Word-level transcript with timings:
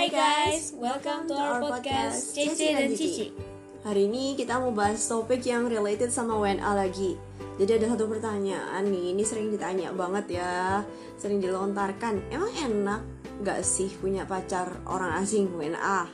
Hai 0.00 0.08
guys, 0.08 0.72
welcome 0.80 1.28
to 1.28 1.36
our 1.36 1.60
podcast 1.60 2.32
Cici 2.32 2.72
dan 2.72 2.88
Cici. 2.96 3.36
Hari 3.84 4.08
ini 4.08 4.32
kita 4.32 4.56
mau 4.56 4.72
bahas 4.72 5.04
topik 5.04 5.44
yang 5.44 5.68
related 5.68 6.08
sama 6.08 6.40
WNA 6.40 6.72
lagi. 6.72 7.20
Jadi 7.60 7.76
ada 7.76 7.92
satu 7.92 8.08
pertanyaan 8.08 8.80
nih, 8.88 9.12
ini 9.12 9.20
sering 9.28 9.52
ditanya 9.52 9.92
banget 9.92 10.40
ya, 10.40 10.80
sering 11.20 11.44
dilontarkan. 11.44 12.32
Emang 12.32 12.48
enak 12.48 13.04
gak 13.44 13.60
sih 13.60 13.92
punya 14.00 14.24
pacar 14.24 14.72
orang 14.88 15.20
asing 15.20 15.52
WNA? 15.52 16.08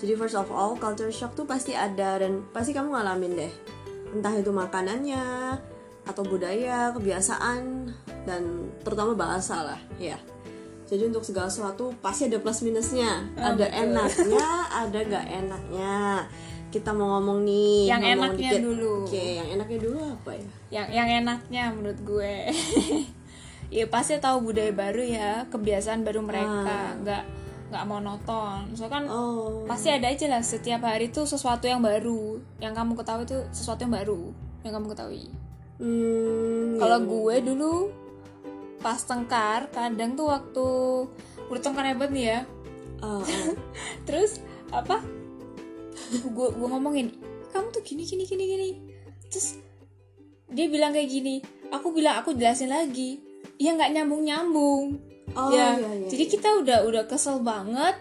Jadi 0.00 0.12
first 0.16 0.32
of 0.32 0.48
all, 0.48 0.72
culture 0.80 1.12
shock 1.12 1.36
tuh 1.36 1.44
pasti 1.44 1.76
ada 1.76 2.16
dan 2.16 2.48
pasti 2.48 2.72
kamu 2.72 2.96
ngalamin 2.96 3.36
deh. 3.36 3.52
Entah 4.16 4.40
itu 4.40 4.56
makanannya, 4.56 5.60
atau 6.08 6.24
budaya, 6.24 6.96
kebiasaan, 6.96 7.92
dan 8.24 8.72
terutama 8.80 9.12
bahasa 9.12 9.60
lah, 9.60 9.80
ya. 10.00 10.16
Jadi 10.92 11.08
untuk 11.08 11.24
segala 11.24 11.48
sesuatu 11.48 11.88
pasti 11.98 12.28
ada 12.28 12.36
plus 12.36 12.60
minusnya, 12.60 13.24
Oh, 13.32 13.48
ada 13.48 13.64
betul. 13.64 13.80
enaknya, 13.88 14.48
ada 14.84 14.98
gak 15.00 15.24
enaknya. 15.24 15.96
Kita 16.68 16.92
mau 16.92 17.16
ngomong 17.16 17.40
nih, 17.42 17.88
Yang 17.88 18.00
ngomong 18.02 18.12
enaknya 18.28 18.50
dikit. 18.50 18.60
dulu. 18.62 18.94
Oke, 19.04 19.24
yang 19.34 19.48
enaknya 19.50 19.78
dulu 19.80 19.98
apa 20.04 20.30
ya? 20.32 20.46
Yang 20.70 20.86
yang 20.92 21.08
enaknya 21.18 21.62
menurut 21.70 22.00
gue. 22.02 22.34
ya 23.76 23.84
pasti 23.88 24.12
tahu 24.18 24.36
budaya 24.46 24.68
baru 24.70 25.00
ya, 25.00 25.30
kebiasaan 25.48 26.04
baru 26.04 26.20
mereka, 26.20 26.96
nggak 27.00 27.22
nggak 27.72 27.84
monoton. 27.88 28.68
Soalnya 28.72 28.92
kan 28.92 29.04
Oh, 29.08 29.64
pasti 29.64 29.88
ada 29.88 30.04
aja 30.06 30.28
lah 30.28 30.44
setiap 30.44 30.84
hari 30.84 31.08
tuh 31.08 31.24
sesuatu 31.24 31.64
yang 31.64 31.80
baru, 31.80 32.36
yang 32.58 32.76
kamu 32.76 32.92
ketahui 32.94 33.24
itu 33.24 33.40
sesuatu 33.48 33.80
yang 33.80 33.94
baru 33.94 34.28
yang 34.60 34.76
kamu 34.76 34.92
ketahui. 34.92 35.24
hmm, 35.82 36.78
Kalau 36.78 36.98
ya. 36.98 37.04
gue 37.04 37.36
dulu 37.48 37.72
pas 38.82 38.98
tengkar, 38.98 39.70
kadang 39.70 40.18
tuh 40.18 40.28
waktu 40.28 40.66
bertengkar 41.46 41.86
hebat 41.86 42.10
nih 42.10 42.24
ya, 42.36 42.40
ah. 43.00 43.22
terus 44.06 44.42
apa? 44.74 45.00
Gue 46.26 46.48
gue 46.52 46.68
ngomongin 46.68 47.14
kamu 47.54 47.70
tuh 47.70 47.82
gini 47.86 48.02
gini 48.04 48.26
gini 48.26 48.44
gini. 48.44 48.70
Terus 49.30 49.56
dia 50.52 50.68
bilang 50.68 50.92
kayak 50.92 51.08
gini 51.08 51.40
aku 51.72 51.94
bilang 51.94 52.20
aku 52.20 52.34
jelasin 52.34 52.68
lagi. 52.68 53.22
Ya 53.56 53.78
nggak 53.78 53.94
nyambung 53.94 54.26
nyambung 54.26 55.12
Oh, 55.32 55.48
ya 55.48 55.80
iya, 55.80 55.90
iya, 55.96 56.08
jadi 56.12 56.24
kita 56.28 56.48
udah 56.60 56.78
udah 56.84 57.02
kesel 57.08 57.40
banget 57.40 57.96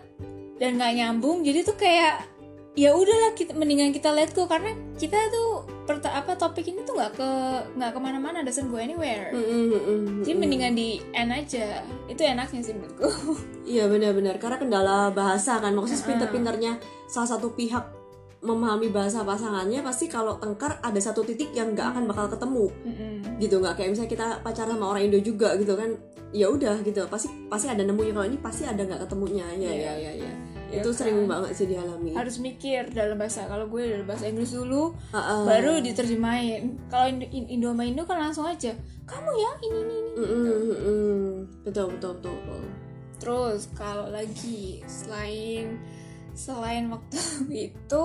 dan 0.59 0.75
nggak 0.75 0.93
nyambung 0.99 1.47
jadi 1.47 1.63
tuh 1.63 1.79
kayak 1.79 2.27
ya 2.75 2.91
udahlah 2.91 3.31
kita 3.39 3.55
mendingan 3.55 3.95
kita 3.95 4.11
let 4.11 4.35
go 4.35 4.51
karena 4.51 4.75
kita 4.99 5.15
tuh 5.31 5.63
apa 5.89 6.31
topik 6.37 6.65
ini 6.69 6.85
tuh 6.85 6.95
nggak 6.95 7.13
ke 7.17 7.29
nggak 7.75 7.91
ke 7.91 7.99
mana-mana 7.99 8.45
doesn't 8.45 8.69
go 8.69 8.77
anywhere. 8.77 9.33
Mm, 9.33 9.43
mm, 9.43 9.65
mm, 9.67 9.81
mm, 9.81 10.21
jadi 10.23 10.37
mendingan 10.37 10.73
di 10.77 11.01
end 11.11 11.31
aja. 11.33 11.81
Itu 12.07 12.21
enaknya 12.23 12.61
sih 12.61 12.73
menurutku. 12.77 13.09
Iya 13.71 13.87
benar-benar. 13.87 14.35
Karena 14.41 14.57
kendala 14.57 14.97
bahasa 15.13 15.61
kan. 15.61 15.71
Maksudnya 15.77 16.03
pinter-pinternya 16.03 16.71
salah 17.07 17.29
satu 17.37 17.53
pihak 17.53 17.87
memahami 18.41 18.89
bahasa 18.89 19.21
pasangannya 19.21 19.85
pasti 19.85 20.09
kalau 20.09 20.41
tengkar 20.41 20.81
ada 20.81 20.97
satu 20.97 21.21
titik 21.21 21.53
yang 21.53 21.77
nggak 21.77 21.93
akan 21.93 22.03
bakal 22.09 22.25
ketemu. 22.25 22.65
Mm-mm. 22.83 23.13
gitu 23.37 23.61
nggak 23.61 23.77
kayak 23.77 23.93
misalnya 23.93 24.11
kita 24.11 24.27
pacaran 24.41 24.77
sama 24.77 24.85
orang 24.97 25.03
Indo 25.09 25.19
juga 25.21 25.53
gitu 25.57 25.77
kan. 25.77 25.93
Ya 26.33 26.49
udah 26.49 26.81
gitu. 26.81 27.05
Pasti 27.05 27.29
pasti 27.49 27.69
ada 27.69 27.85
nemunya. 27.85 28.13
Kalau 28.17 28.27
ini 28.27 28.37
pasti 28.41 28.65
ada 28.65 28.81
nggak 28.81 29.05
ketemunya. 29.05 29.45
Ya 29.55 29.69
Iya. 29.69 29.71
ya 29.75 29.93
ya 29.97 30.11
ya 30.25 30.31
Ya 30.71 30.79
itu 30.79 30.89
kan? 30.89 30.97
sering 31.03 31.27
banget 31.27 31.51
sih 31.53 31.67
dialami 31.67 32.15
harus 32.15 32.39
mikir 32.39 32.87
dalam 32.89 33.19
bahasa 33.19 33.43
kalau 33.45 33.67
gue 33.67 33.83
dalam 33.83 34.07
bahasa 34.07 34.25
Inggris 34.25 34.55
dulu 34.55 34.95
Ah, 35.11 35.19
ah. 35.19 35.43
baru 35.43 35.83
diterjemahin 35.83 36.79
kalau 36.87 37.11
Indo, 37.11 37.27
Indo 37.27 37.67
sama 37.69 37.83
Indo 37.83 38.03
kan 38.07 38.17
langsung 38.17 38.47
aja 38.47 38.71
kamu 39.03 39.31
ya 39.35 39.51
ini 39.61 39.77
ini 39.77 39.95
ini 39.99 40.11
Mm, 40.15 40.25
mm, 40.25 40.47
mm, 40.47 40.79
mm. 40.79 41.29
betul 41.67 41.85
betul 41.91 42.11
betul, 42.17 42.35
betul. 42.39 42.63
terus 43.19 43.61
kalau 43.75 44.07
lagi 44.07 44.79
selain 44.87 45.75
selain 46.31 46.87
waktu 46.87 47.19
itu 47.67 48.03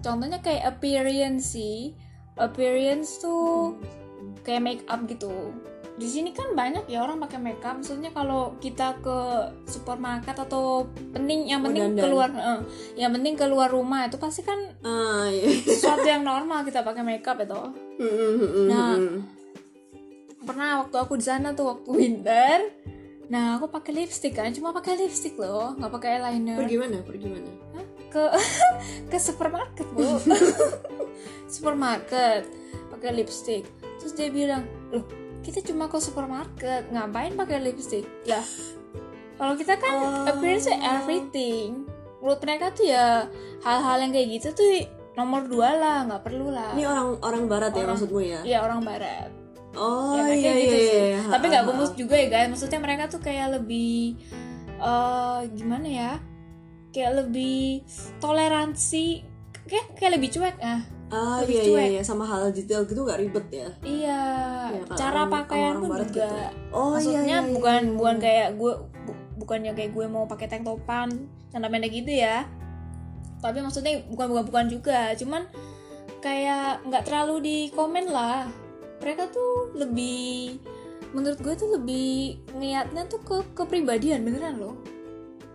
contohnya 0.00 0.38
kayak 0.38 0.78
appearance 0.78 1.50
sih 1.52 1.90
appearance 2.38 3.18
tuh 3.18 3.74
kayak 4.42 4.62
make 4.62 4.84
up 4.86 5.02
gitu 5.10 5.50
di 5.96 6.04
sini 6.04 6.28
kan 6.36 6.52
banyak 6.52 6.92
ya 6.92 7.00
orang 7.00 7.16
pakai 7.24 7.40
make 7.40 7.64
up 7.64 7.80
maksudnya 7.80 8.12
kalau 8.12 8.52
kita 8.60 9.00
ke 9.00 9.18
supermarket 9.64 10.36
atau 10.36 10.84
penting 11.16 11.48
yang 11.48 11.64
penting 11.64 11.96
dandan. 11.96 12.04
keluar 12.04 12.28
eh, 12.36 12.60
yang 13.00 13.16
penting 13.16 13.32
keluar 13.32 13.72
rumah 13.72 14.04
itu 14.04 14.20
pasti 14.20 14.44
kan 14.44 14.60
ah 14.84 15.24
iya 15.32 15.48
sesuatu 15.64 16.04
yang 16.04 16.20
normal 16.30 16.68
kita 16.68 16.84
pakai 16.84 17.00
makeup 17.00 17.40
itu. 17.40 17.62
Mm, 17.96 18.68
Nah. 18.68 18.94
Pernah 20.46 20.86
waktu 20.86 20.96
aku 21.00 21.18
di 21.18 21.26
sana 21.26 21.56
tuh 21.58 21.74
waktu 21.74 21.90
winter. 21.90 22.58
Nah, 23.26 23.58
aku 23.58 23.66
pakai 23.66 23.90
lipstick 23.90 24.38
kan, 24.38 24.54
cuma 24.54 24.70
pakai 24.70 24.94
lipstick 24.94 25.34
loh, 25.34 25.74
nggak 25.74 25.90
pakai 25.90 26.08
eyeliner. 26.22 26.54
pergi 26.62 26.76
mana 26.78 27.02
pergi 27.02 27.26
mana 27.26 27.50
Hah? 27.74 27.86
Ke 28.06 28.22
ke 29.10 29.18
supermarket, 29.18 29.86
Bu. 29.90 30.06
supermarket 31.50 32.46
pakai 32.94 33.10
lipstick. 33.18 33.66
Terus 33.98 34.12
dia 34.14 34.30
bilang, 34.30 34.62
"Loh, 34.94 35.02
kita 35.46 35.62
cuma 35.62 35.86
ke 35.86 35.96
supermarket, 35.96 36.90
ngapain 36.90 37.32
pakai 37.32 37.62
lipstick?" 37.62 38.02
Lah, 38.24 38.42
kalau 39.36 39.54
kita 39.54 39.78
kan 39.78 39.94
Oh. 39.94 40.26
appearance 40.26 40.66
everything. 40.66 41.86
Menurut 42.18 42.40
mereka 42.40 42.72
tuh 42.72 42.84
ya 42.84 43.30
hal-hal 43.60 43.96
yang 44.00 44.10
kayak 44.10 44.28
gitu 44.34 44.48
tuh 44.50 44.66
nomor 45.14 45.46
dua 45.46 45.72
lah, 45.72 45.98
nggak 46.04 46.22
perlu 46.22 46.50
lah. 46.50 46.72
ini 46.72 46.82
orang 46.82 47.16
orang 47.20 47.42
barat 47.46 47.70
ya 47.70 47.78
Orang- 47.78 47.94
maksudmu 47.94 48.20
ya 48.20 48.40
Iya 48.42 48.58
orang 48.60 48.80
barat. 48.82 49.30
oh 49.72 50.12
ya 50.12 50.24
iya 50.24 50.34
kayak 50.34 50.42
iya 50.42 50.52
gitu 50.58 50.76
sih. 50.76 50.96
iya. 51.12 51.20
Tapi 51.30 51.44
nggak 51.46 51.64
gumus 51.64 51.92
juga 51.94 52.14
ya 52.16 52.26
guys. 52.26 52.48
Maksudnya 52.48 52.80
mereka 52.80 53.04
tuh 53.06 53.20
kayak 53.20 53.48
lebih 53.54 54.16
eh 54.76 55.40
gimana 55.52 55.86
ya? 55.86 56.12
Kayak 56.90 57.12
lebih 57.22 57.84
toleransi. 58.18 59.24
Kayak 59.64 59.86
kayak 59.94 60.12
lebih 60.16 60.28
cuek 60.32 60.56
ah. 60.60 60.80
Ah 61.06 61.38
Lebih 61.38 61.54
iya 61.54 61.62
iya 61.62 61.70
cuek. 61.70 61.88
iya 61.88 62.02
sama 62.02 62.24
hal 62.24 62.50
detail 62.50 62.82
gitu 62.82 63.00
nggak 63.00 63.20
ribet 63.20 63.46
ya. 63.48 63.68
Iya. 63.80 64.22
Iya, 64.68 64.82
kalau 64.84 64.96
Cara 64.96 65.18
orang- 65.20 65.32
pakaian 65.32 65.66
orang 65.72 65.82
pun 65.82 65.98
juga. 66.00 66.06
gitu. 66.08 66.26
Oh 66.70 66.90
Maksudnya 66.92 67.22
iya, 67.22 67.38
iya, 67.40 67.52
bukan 67.52 67.82
iya. 67.82 67.94
bukan 67.94 68.14
kayak 68.18 68.48
gue 68.52 68.72
bu- 69.06 69.20
bukannya 69.36 69.72
kayak 69.72 69.90
gue 69.92 70.06
mau 70.06 70.24
pakai 70.24 70.46
tank 70.46 70.62
topan, 70.62 71.08
celana 71.48 71.68
pendek 71.68 71.92
gitu 71.92 72.12
ya. 72.12 72.42
Tapi 73.38 73.58
maksudnya 73.60 74.02
bukan 74.06 74.26
bukan 74.28 74.44
bukan 74.44 74.66
juga. 74.68 75.00
Cuman 75.14 75.46
kayak 76.18 76.82
nggak 76.82 77.04
terlalu 77.04 77.36
di 77.40 77.56
komen 77.70 78.06
lah. 78.06 78.50
Mereka 78.98 79.30
tuh 79.30 79.70
lebih 79.74 80.58
menurut 81.12 81.38
gue 81.38 81.54
tuh 81.54 81.70
lebih 81.70 82.10
niatnya 82.52 83.06
tuh 83.06 83.20
ke 83.20 83.36
kepribadian 83.54 84.20
beneran 84.20 84.58
loh. 84.58 84.74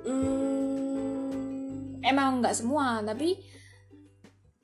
Hmm, 0.02 2.00
Emang 2.02 2.40
nggak 2.40 2.56
semua, 2.56 3.02
tapi 3.02 3.38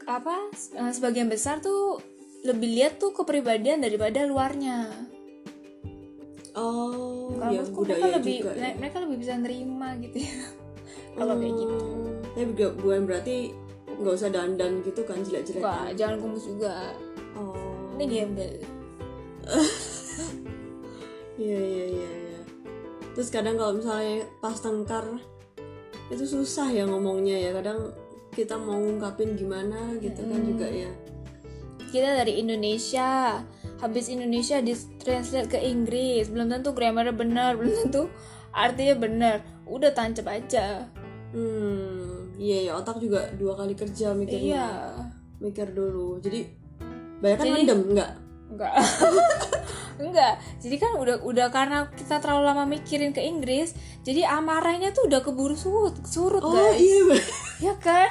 apa 0.08 0.36
eh, 0.56 0.92
sebagian 0.96 1.28
besar 1.28 1.60
tuh 1.60 2.00
lebih 2.48 2.72
lihat 2.80 2.98
tuh 2.98 3.12
kepribadian 3.12 3.84
daripada 3.84 4.24
luarnya. 4.24 4.88
oh 6.56 7.36
Kalau 7.38 7.54
ya 7.54 7.62
budaya 7.70 8.00
mereka 8.00 8.18
lebih 8.18 8.36
juga. 8.40 8.52
ya. 8.56 8.70
mereka 8.80 8.98
lebih 9.04 9.18
bisa 9.20 9.34
nerima 9.36 9.90
gitu 10.00 10.18
ya. 10.24 10.36
Kalau 11.18 11.34
kayak 11.38 11.54
gitu. 11.60 11.76
Tapi 12.34 12.52
juga 12.56 12.68
bukan 12.80 13.02
berarti 13.04 13.38
nggak 13.98 14.14
usah 14.14 14.30
dandan 14.30 14.72
gitu 14.86 15.02
kan 15.04 15.20
jelek-jelek. 15.26 15.60
Enggak, 15.60 15.88
jangan 15.98 16.16
kumus 16.22 16.46
juga. 16.48 16.94
Oh. 17.36 17.94
Ini 18.00 18.06
gembel. 18.08 18.56
Iya 21.38 21.54
iya 21.62 21.86
iya. 21.86 22.10
iya. 22.34 22.40
Terus 23.14 23.30
kadang 23.30 23.62
kalau 23.62 23.78
misalnya 23.78 24.26
pas 24.42 24.58
tengkar 24.58 25.06
itu 26.10 26.26
susah 26.26 26.66
ya 26.74 26.90
ngomongnya 26.90 27.38
ya. 27.38 27.52
Kadang 27.54 27.94
kita 28.38 28.54
mau 28.54 28.78
ngungkapin 28.78 29.34
gimana 29.34 29.98
gitu 29.98 30.22
kan 30.22 30.38
Hmm. 30.38 30.48
juga 30.48 30.68
ya. 30.70 30.92
Kita 31.88 32.22
dari 32.22 32.38
Indonesia. 32.38 33.42
Habis 33.78 34.10
Indonesia 34.10 34.58
di 34.60 34.74
translate 34.98 35.50
ke 35.50 35.60
Inggris, 35.60 36.28
belum 36.28 36.50
tentu 36.52 36.74
grammarnya 36.74 37.14
benar, 37.14 37.56
belum 37.56 37.74
tentu 37.80 38.10
artinya 38.52 38.96
benar. 38.96 39.36
Udah 39.66 39.90
tancap 39.92 40.26
aja. 40.28 40.86
Hmm, 41.30 42.34
iya 42.36 42.66
ya 42.66 42.72
otak 42.74 42.98
juga 42.98 43.30
dua 43.34 43.54
kali 43.54 43.74
kerja 43.74 44.14
mikirnya. 44.14 44.42
Iya. 44.42 44.70
Mikir 45.38 45.72
dulu. 45.72 46.18
Jadi 46.18 46.46
banyak 47.18 47.38
kan 47.38 47.46
mendem 47.52 47.80
enggak? 47.88 48.12
Enggak. 48.48 48.74
Enggak. 49.98 50.34
Jadi 50.62 50.76
kan 50.78 50.94
udah 50.94 51.26
udah 51.26 51.50
karena 51.50 51.90
kita 51.90 52.22
terlalu 52.22 52.44
lama 52.46 52.64
mikirin 52.66 53.10
ke 53.12 53.20
Inggris, 53.20 53.74
jadi 54.02 54.30
amarahnya 54.30 54.94
tuh 54.94 55.10
udah 55.10 55.26
keburu 55.26 55.58
surut, 55.58 55.98
surut 56.06 56.38
Oh 56.40 56.54
guys. 56.54 56.78
iya. 56.78 57.18
Ya 57.60 57.74
kan? 57.76 58.06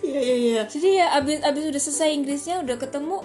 Iya 0.00 0.20
iya 0.20 0.36
iya. 0.36 0.60
Jadi 0.64 0.88
ya 0.96 1.06
abis 1.14 1.40
abis 1.40 1.62
udah 1.66 1.80
selesai 1.80 2.08
Inggrisnya 2.12 2.56
udah 2.60 2.76
ketemu 2.76 3.16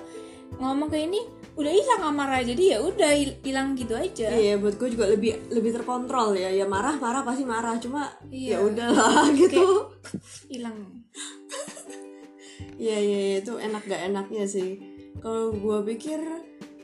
ngomong 0.55 0.87
kayak 0.87 1.09
ini 1.09 1.21
udah 1.55 1.71
hilang 1.71 2.03
amarah 2.05 2.43
jadi 2.43 2.75
ya 2.75 2.77
udah 2.79 3.11
hil- 3.11 3.39
hilang 3.41 3.75
gitu 3.75 3.95
aja. 3.95 4.27
Iya, 4.27 4.59
buat 4.59 4.75
gue 4.75 4.91
juga 4.91 5.07
lebih 5.07 5.49
lebih 5.49 5.71
terkontrol 5.71 6.35
ya. 6.35 6.51
Ya 6.51 6.67
marah 6.67 6.95
marah 6.95 7.23
pasti 7.23 7.43
marah, 7.43 7.79
cuma 7.79 8.11
Iya. 8.27 8.59
ya 8.59 8.63
udahlah 8.63 9.31
gitu. 9.39 9.91
Hilang. 10.47 11.03
Iya 12.75 12.97
iya 12.99 13.19
iya, 13.23 13.35
itu 13.39 13.55
enak 13.55 13.87
gak 13.87 14.01
enaknya 14.11 14.43
sih. 14.45 14.79
Kalau 15.23 15.55
gue 15.55 15.79
pikir 15.95 16.19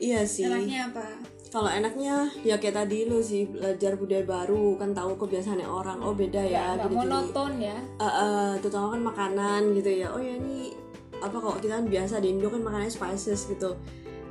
iya 0.00 0.24
sih. 0.24 0.48
Enaknya 0.48 0.88
apa? 0.88 1.04
Kalau 1.52 1.68
enaknya 1.68 2.32
ya 2.40 2.56
kayak 2.56 2.80
tadi 2.80 3.04
lu 3.04 3.20
sih 3.20 3.44
belajar 3.44 4.00
budaya 4.00 4.24
baru 4.24 4.80
kan 4.80 4.96
tahu 4.96 5.20
kebiasaannya 5.20 5.68
orang. 5.68 6.00
Oh 6.00 6.16
beda 6.16 6.40
ya 6.40 6.80
nggak 6.80 6.88
gitu 6.88 6.96
monoton 6.96 7.52
ya. 7.60 7.76
Uh, 8.00 8.08
uh, 8.08 8.48
terutama 8.64 8.96
kan 8.96 9.02
makanan 9.04 9.62
gitu 9.76 9.92
ya. 9.92 10.08
Oh 10.08 10.16
ya 10.16 10.40
ini 10.40 10.72
apa 11.20 11.36
kalau 11.36 11.60
kita 11.60 11.84
kan 11.84 11.86
biasa 11.92 12.24
di 12.24 12.32
Indo 12.32 12.48
kan 12.48 12.64
makannya 12.64 12.88
spices 12.88 13.52
gitu. 13.52 13.76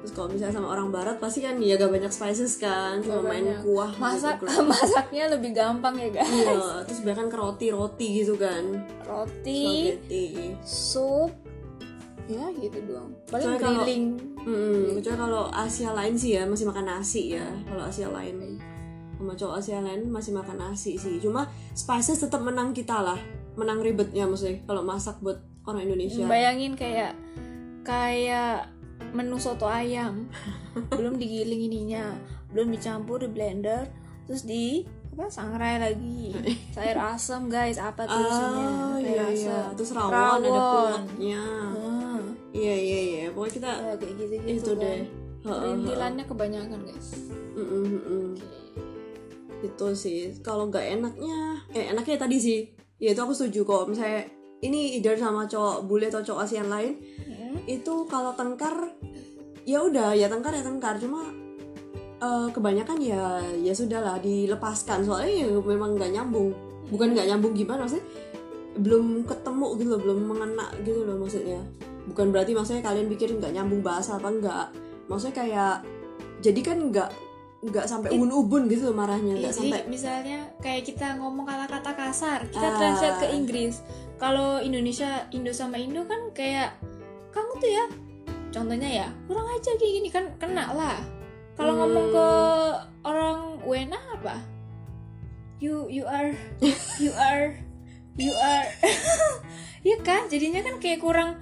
Terus 0.02 0.12
kalau 0.18 0.34
misalnya 0.34 0.58
sama 0.58 0.74
orang 0.74 0.90
barat 0.90 1.22
pasti 1.22 1.46
kan 1.46 1.62
ya 1.62 1.78
gak 1.78 1.94
banyak 1.94 2.10
spices 2.10 2.58
kan 2.58 3.06
cuma 3.06 3.22
main 3.22 3.46
banyak. 3.46 3.62
kuah 3.70 3.94
masak 4.02 4.42
gitu, 4.42 4.66
masaknya 4.74 5.30
lebih 5.30 5.54
gampang 5.54 5.94
ya 6.02 6.10
guys. 6.10 6.26
Iya 6.26 6.90
terus 6.90 7.06
bahkan 7.06 7.30
ke 7.30 7.38
roti 7.38 7.70
roti 7.70 8.08
gitu 8.26 8.34
kan. 8.34 8.82
Roti 9.06 9.94
spaghetti. 9.94 10.58
sup 10.66 11.51
ya 12.26 12.46
gitu 12.58 12.78
doang 12.86 13.12
paling 13.28 14.18
Hmm, 14.42 14.98
kecuali 14.98 15.18
kalau 15.22 15.54
Asia 15.54 15.94
lain 15.94 16.18
sih 16.18 16.34
ya 16.34 16.50
masih 16.50 16.66
makan 16.66 16.82
nasi 16.90 17.38
ya. 17.38 17.46
Kalau 17.62 17.86
Asia 17.86 18.10
lain 18.10 18.58
sama 19.14 19.38
cowok 19.38 19.54
Asia 19.62 19.78
lain 19.78 20.10
masih 20.10 20.34
makan 20.34 20.58
nasi 20.58 20.98
sih. 20.98 21.22
Cuma 21.22 21.46
spices 21.78 22.18
tetap 22.18 22.42
menang 22.42 22.74
kita 22.74 23.06
lah. 23.06 23.22
Menang 23.54 23.86
ribetnya 23.86 24.26
maksudnya 24.26 24.66
kalau 24.66 24.82
masak 24.82 25.22
buat 25.22 25.38
orang 25.62 25.86
Indonesia. 25.86 26.26
bayangin 26.26 26.74
kayak 26.74 27.14
kayak 27.86 28.66
menu 29.14 29.38
soto 29.38 29.70
ayam 29.70 30.26
belum 30.98 31.22
digiling 31.22 31.70
ininya 31.70 32.18
belum 32.50 32.74
dicampur 32.74 33.22
di 33.22 33.30
blender 33.30 33.90
terus 34.26 34.42
di 34.42 34.86
apa 35.12 35.28
sangrai 35.28 35.78
lagi 35.78 36.34
sayur 36.76 36.98
asam 37.14 37.46
guys 37.46 37.78
apa 37.78 38.08
tuh 38.08 38.26
sayur 38.26 38.98
iya 39.06 39.26
iya. 39.30 39.60
Terus 39.78 39.92
rawon, 39.94 40.14
ada 40.14 40.50
Rawon. 40.50 41.02
kulitnya. 41.04 41.44
Ah, 41.78 42.11
Iya 42.52 42.76
iya 42.76 43.00
iya. 43.00 43.24
Pokoknya 43.32 43.54
kita 43.56 43.72
ya, 43.72 43.94
kayak 43.96 44.14
gitu 44.20 44.34
gitu 44.36 44.48
itu 44.52 44.72
deh. 44.76 44.88
Heeh, 44.88 45.06
heeh. 45.48 45.60
perintilannya 45.60 46.24
kebanyakan 46.30 46.80
guys 46.86 47.10
Mm, 47.52 47.68
mm, 47.68 47.84
mm, 47.84 48.02
mm. 48.08 48.30
Itu 49.68 49.88
sih. 49.94 50.36
Kalau 50.40 50.72
nggak 50.72 50.86
enaknya, 51.00 51.68
eh 51.76 51.92
enaknya 51.92 52.16
tadi 52.16 52.38
sih. 52.40 52.60
Ya 53.02 53.12
itu 53.12 53.20
aku 53.20 53.36
setuju 53.36 53.68
kok. 53.68 53.84
Misalnya 53.92 54.24
ini 54.62 54.96
either 54.96 55.18
sama 55.18 55.50
cowok 55.50 55.84
bule 55.90 56.08
atau 56.08 56.22
cowok 56.22 56.46
ASEAN 56.46 56.70
lain, 56.70 56.96
Hmm. 57.28 57.58
itu 57.68 58.06
kalau 58.08 58.32
tengkar 58.38 58.94
ya 59.66 59.82
udah 59.82 60.14
ya 60.14 60.30
tengkar 60.30 60.54
ya 60.54 60.64
tengkar 60.64 60.98
cuma 60.98 61.30
eh, 62.22 62.48
kebanyakan 62.54 62.98
ya 63.02 63.42
ya 63.62 63.74
sudahlah 63.74 64.18
dilepaskan 64.22 65.02
soalnya 65.06 65.46
ya 65.46 65.48
memang 65.58 65.98
nggak 65.98 66.12
nyambung 66.14 66.54
bukan 66.90 67.14
nggak 67.14 67.28
nyambung 67.34 67.54
gimana 67.58 67.86
maksudnya 67.86 68.06
belum 68.78 69.26
ketemu 69.28 69.68
gitu 69.82 69.90
loh 69.98 70.02
belum 70.02 70.20
mengena 70.30 70.66
gitu 70.82 71.02
loh 71.06 71.18
maksudnya 71.20 71.62
bukan 72.06 72.34
berarti 72.34 72.52
maksudnya 72.54 72.82
kalian 72.82 73.08
pikir 73.08 73.30
nggak 73.34 73.54
nyambung 73.54 73.82
bahasa 73.82 74.18
apa 74.18 74.28
enggak 74.28 74.66
maksudnya 75.06 75.36
kayak 75.38 75.76
jadi 76.42 76.62
kan 76.62 76.78
nggak 76.90 77.10
nggak 77.62 77.86
sampai 77.86 78.10
ubun-ubun 78.10 78.66
gitu 78.66 78.90
loh 78.90 78.98
marahnya 78.98 79.38
Iya, 79.38 79.40
nggak 79.40 79.54
jadi 79.54 79.62
sampai 79.70 79.82
misalnya 79.86 80.40
kayak 80.58 80.82
kita 80.82 81.08
ngomong 81.16 81.46
kata-kata 81.46 81.92
kasar, 81.94 82.40
kita 82.50 82.66
Ah. 82.66 82.74
translate 82.74 83.18
ke 83.22 83.28
Inggris. 83.32 83.86
Kalau 84.18 84.58
Indonesia, 84.58 85.30
Indo 85.30 85.54
sama 85.54 85.78
Indo 85.78 86.02
kan 86.06 86.34
kayak 86.34 86.74
kamu 87.30 87.52
tuh 87.58 87.70
ya, 87.70 87.86
contohnya 88.50 88.90
ya 88.90 89.08
kurang 89.26 89.46
aja 89.48 89.78
kayak 89.78 89.94
gini 89.94 90.10
kan 90.10 90.26
kena 90.42 90.74
lah. 90.74 90.98
Kalau 91.54 91.78
Hmm. 91.78 91.82
ngomong 91.86 92.08
ke 92.10 92.28
orang 93.04 93.40
WNA 93.62 94.02
apa? 94.12 94.42
You 95.62 95.86
you 95.86 96.10
are 96.10 96.34
you 96.98 97.14
are 97.14 97.54
you 98.18 98.34
are, 98.34 98.66
Iya 99.86 99.98
kan? 100.02 100.26
Jadinya 100.26 100.66
kan 100.66 100.82
kayak 100.82 100.98
kurang 100.98 101.38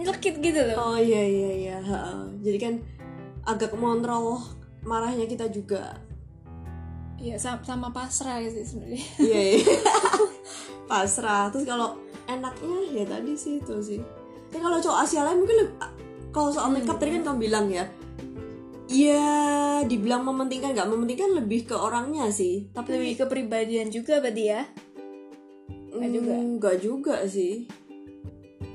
nyelkit 0.00 0.34
gitu 0.40 0.60
loh. 0.72 0.76
oh 0.80 0.98
iya 0.98 1.22
iya 1.22 1.50
iya 1.52 1.76
jadi 2.40 2.58
kan 2.58 2.74
agak 3.44 3.76
mengontrol 3.76 4.40
marahnya 4.82 5.28
kita 5.28 5.48
juga 5.48 5.96
Iya 7.20 7.36
sama, 7.36 7.60
sama 7.60 7.88
pasrah 7.92 8.40
sih 8.48 8.64
sebenarnya. 8.64 9.04
Iya, 9.28 9.40
iya. 9.60 9.76
pasrah. 10.90 11.52
Terus 11.52 11.68
kalau 11.68 12.00
enaknya 12.24 12.96
ya 12.96 13.04
tadi 13.04 13.36
sih 13.36 13.60
itu 13.60 13.76
sih. 13.84 14.00
Tapi 14.48 14.56
kalau 14.64 14.80
cowok 14.80 15.04
Asia 15.04 15.28
lain 15.28 15.44
mungkin 15.44 15.68
lebih, 15.68 15.92
kalau 16.32 16.48
soal 16.48 16.72
makeup 16.72 16.96
tadi 16.96 17.20
kan 17.20 17.28
kamu 17.28 17.38
bilang 17.44 17.68
ya. 17.68 17.84
Iya, 18.88 19.84
dibilang 19.84 20.24
mementingkan 20.24 20.72
nggak 20.72 20.88
mementingkan 20.88 21.44
lebih 21.44 21.68
ke 21.68 21.76
orangnya 21.76 22.32
sih. 22.32 22.72
Tapi 22.72 22.88
Lebih 22.88 23.14
kepribadian 23.20 23.92
juga 23.92 24.24
berarti 24.24 24.44
ya. 24.56 24.64
nggak 25.92 26.10
juga. 26.16 26.32
mm, 26.32 26.48
nggak 26.56 26.76
juga 26.80 27.14
sih. 27.28 27.68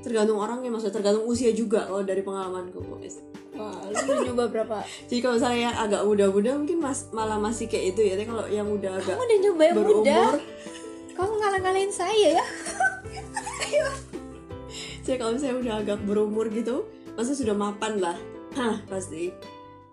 Tergantung 0.06 0.38
orangnya 0.38 0.70
maksudnya 0.70 0.94
tergantung 1.02 1.26
usia 1.26 1.50
juga 1.50 1.82
kalau 1.90 2.06
dari 2.06 2.22
pengalamanku 2.22 2.78
guys. 2.94 3.18
Wah, 3.58 3.74
lu 3.90 3.98
udah 3.98 4.22
nyoba 4.30 4.44
berapa? 4.54 4.76
Jadi 5.10 5.18
kalau 5.18 5.34
misalnya 5.34 5.60
yang 5.66 5.76
agak 5.82 6.02
muda-muda 6.06 6.50
mungkin 6.54 6.78
mas, 6.78 7.10
malah 7.10 7.42
masih 7.42 7.66
kayak 7.66 7.98
itu 7.98 8.06
ya. 8.06 8.14
Tapi 8.14 8.30
kalau 8.30 8.46
yang 8.46 8.70
udah 8.70 9.02
agak 9.02 9.18
Kamu 9.18 9.26
udah 9.26 9.38
nyoba 9.42 9.62
yang 9.66 9.74
muda? 9.74 9.82
berumur, 9.82 10.34
Kamu 11.18 11.32
ngalah-ngalahin 11.42 11.90
saya 11.90 12.28
ya? 12.38 12.44
Saya 15.06 15.22
kalau 15.22 15.38
misalnya 15.38 15.56
udah 15.62 15.74
agak 15.86 15.98
berumur 16.02 16.46
gitu, 16.50 16.86
masa 17.14 17.30
sudah 17.34 17.54
mapan 17.54 18.02
lah, 18.02 18.18
Hah, 18.58 18.82
pasti. 18.90 19.30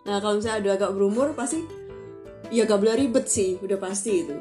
Nah 0.10 0.18
kalau 0.18 0.42
misalnya 0.42 0.60
udah 0.66 0.74
agak 0.74 0.92
berumur 0.98 1.28
pasti, 1.38 1.62
ya 2.50 2.66
gak 2.66 2.82
boleh 2.82 2.98
ribet 2.98 3.30
sih, 3.30 3.62
udah 3.62 3.78
pasti 3.78 4.26
itu. 4.26 4.34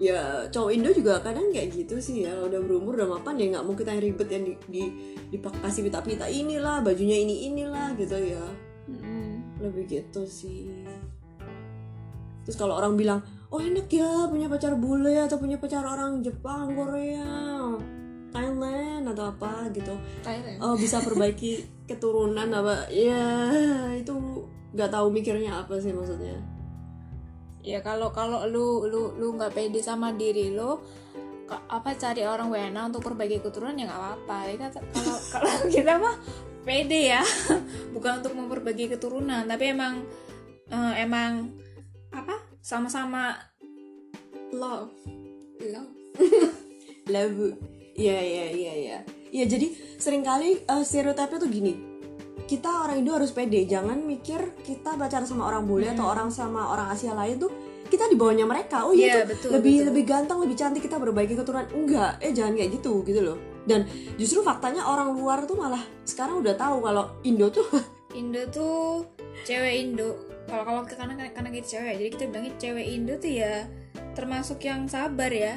Ya 0.00 0.48
cowok 0.48 0.70
Indo 0.72 0.90
juga 0.96 1.20
kadang 1.20 1.52
kayak 1.52 1.76
gitu 1.76 2.00
sih 2.00 2.24
ya, 2.24 2.32
kalau 2.32 2.48
udah 2.48 2.60
berumur 2.64 2.92
udah 2.96 3.08
mapan 3.20 3.36
ya 3.36 3.46
nggak 3.52 3.64
mau 3.68 3.76
kita 3.76 3.92
yang 3.92 4.04
ribet 4.08 4.28
yang 4.32 4.44
di, 4.48 4.54
di, 4.72 4.82
dikasih 5.28 5.84
pita-pita 5.84 6.24
inilah, 6.24 6.80
bajunya 6.80 7.20
ini 7.20 7.52
inilah 7.52 7.92
gitu 8.00 8.16
ya, 8.16 8.44
lebih 9.60 9.84
gitu 9.84 10.24
sih. 10.24 10.72
Terus 12.48 12.56
kalau 12.56 12.80
orang 12.80 12.96
bilang, 12.96 13.20
oh 13.52 13.60
enak 13.60 13.92
ya 13.92 14.24
punya 14.24 14.48
pacar 14.48 14.72
bule 14.80 15.20
atau 15.20 15.36
punya 15.36 15.60
pacar 15.60 15.84
orang 15.84 16.24
Jepang, 16.24 16.72
Korea, 16.72 17.76
Thailand 18.32 19.04
atau 19.04 19.36
apa 19.36 19.68
gitu. 19.76 19.92
Thailand. 20.24 20.58
oh 20.64 20.74
bisa 20.80 21.04
perbaiki 21.04 21.60
keturunan 21.92 22.48
apa? 22.48 22.88
Ya 22.88 23.20
itu 24.00 24.16
nggak 24.72 24.90
tahu 24.90 25.12
mikirnya 25.12 25.66
apa 25.66 25.76
sih 25.82 25.90
maksudnya 25.90 26.38
Ya 27.60 27.84
kalau 27.84 28.08
kalau 28.12 28.48
lu 28.48 28.88
lu 28.88 29.12
lu 29.20 29.36
nggak 29.36 29.52
pede 29.52 29.84
sama 29.84 30.16
diri 30.16 30.52
lu 30.52 30.80
apa 31.50 31.98
cari 31.98 32.22
orang 32.22 32.46
WNA 32.46 32.94
untuk 32.94 33.02
perbaiki 33.10 33.42
keturunan 33.42 33.76
ya 33.76 33.90
nggak 33.90 34.00
apa-apa. 34.00 34.38
Ya 34.48 34.56
kan 34.56 34.70
kalau 34.94 35.16
kalau 35.32 35.52
kita 35.68 35.92
mah 35.98 36.16
pede 36.64 37.00
ya 37.16 37.22
bukan 37.94 38.24
untuk 38.24 38.32
memperbaiki 38.32 38.96
keturunan. 38.96 39.44
Tapi 39.44 39.64
emang 39.74 40.04
eh, 40.72 40.94
emang 41.04 41.52
apa 42.14 42.38
sama-sama 42.64 43.36
love. 44.54 44.94
Love. 45.60 45.92
Labu 47.12 47.50
iya 47.98 48.18
iya 48.22 48.46
iya 48.54 48.72
iya. 48.72 48.98
Iya 49.30 49.44
jadi 49.46 49.66
sering 50.00 50.26
kali 50.26 50.62
uh, 50.66 50.82
stereotipnya 50.82 51.38
tuh 51.38 51.50
gini 51.50 51.89
kita 52.46 52.86
orang 52.86 53.00
Indo 53.00 53.12
harus 53.16 53.32
pede. 53.32 53.64
Jangan 53.64 54.00
mikir 54.00 54.60
kita 54.60 54.94
pacaran 54.94 55.26
sama 55.26 55.48
orang 55.48 55.64
bule 55.64 55.88
atau 55.88 56.06
orang 56.08 56.28
sama 56.28 56.70
orang 56.70 56.92
Asia 56.92 57.12
lain 57.12 57.36
tuh 57.36 57.50
kita 57.90 58.06
di 58.06 58.14
bawahnya 58.14 58.46
mereka. 58.46 58.86
Oh 58.86 58.94
iya 58.94 59.06
Iya, 59.10 59.14
tuh 59.26 59.26
betul, 59.34 59.48
lebih 59.58 59.74
betul. 59.74 59.86
lebih 59.90 60.04
ganteng 60.06 60.38
lebih 60.38 60.56
cantik 60.56 60.82
kita 60.86 60.96
berbaiki 60.96 61.34
keturunan. 61.34 61.66
Enggak 61.74 62.22
eh 62.22 62.30
jangan 62.30 62.54
kayak 62.54 62.70
gitu 62.78 63.02
gitu 63.02 63.20
loh. 63.20 63.38
Dan 63.66 63.84
justru 64.16 64.40
faktanya 64.40 64.86
orang 64.86 65.12
luar 65.12 65.44
tuh 65.44 65.58
malah 65.58 65.82
sekarang 66.06 66.40
udah 66.40 66.54
tahu 66.54 66.80
kalau 66.80 67.12
Indo 67.26 67.50
tuh 67.50 67.66
Indo 68.18 68.42
tuh 68.48 69.04
cewek 69.42 69.74
Indo. 69.82 70.14
Kalau 70.50 70.66
kalau 70.66 70.82
ke 70.82 70.94
karena 70.94 71.14
karena 71.30 71.50
kita 71.50 71.78
cewek. 71.78 71.94
Jadi 71.98 72.08
kita 72.14 72.24
bilangnya 72.30 72.52
cewek 72.58 72.86
Indo 72.86 73.14
tuh 73.18 73.30
ya 73.30 73.54
termasuk 74.14 74.58
yang 74.62 74.86
sabar 74.86 75.30
ya. 75.30 75.54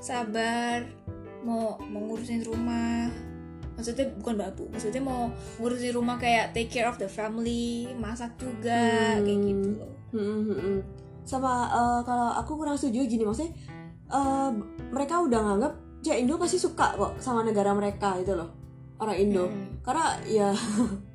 Sabar 0.00 0.82
mau 1.42 1.74
mengurusin 1.82 2.46
rumah 2.46 3.10
maksudnya 3.74 4.06
bukan 4.20 4.34
babu 4.36 4.64
maksudnya 4.68 5.02
mau 5.02 5.32
ngurusin 5.58 5.92
rumah 5.96 6.16
kayak 6.20 6.52
take 6.52 6.68
care 6.68 6.88
of 6.88 7.00
the 7.00 7.08
family 7.08 7.88
masak 7.96 8.36
juga 8.36 9.16
kayak 9.20 9.38
gitu 9.42 9.68
loh. 9.80 9.92
Hmm, 10.12 10.44
hmm, 10.44 10.58
hmm. 10.60 10.78
sama 11.24 11.52
eh, 11.72 12.00
kalau 12.04 12.28
aku 12.36 12.52
kurang 12.60 12.76
setuju 12.76 13.08
gini 13.08 13.24
maksudnya 13.24 13.52
eh, 14.12 14.50
mereka 14.92 15.24
udah 15.24 15.40
nganggap 15.40 15.72
ya 16.02 16.18
Indo 16.18 16.34
pasti 16.36 16.58
suka 16.58 16.98
kok 16.98 17.12
sama 17.22 17.46
negara 17.46 17.70
mereka 17.72 18.18
itu 18.18 18.34
loh. 18.34 18.50
Orang 18.98 19.16
Indo. 19.18 19.46
Hmm. 19.48 19.82
karena 19.82 20.18
ya 20.26 20.50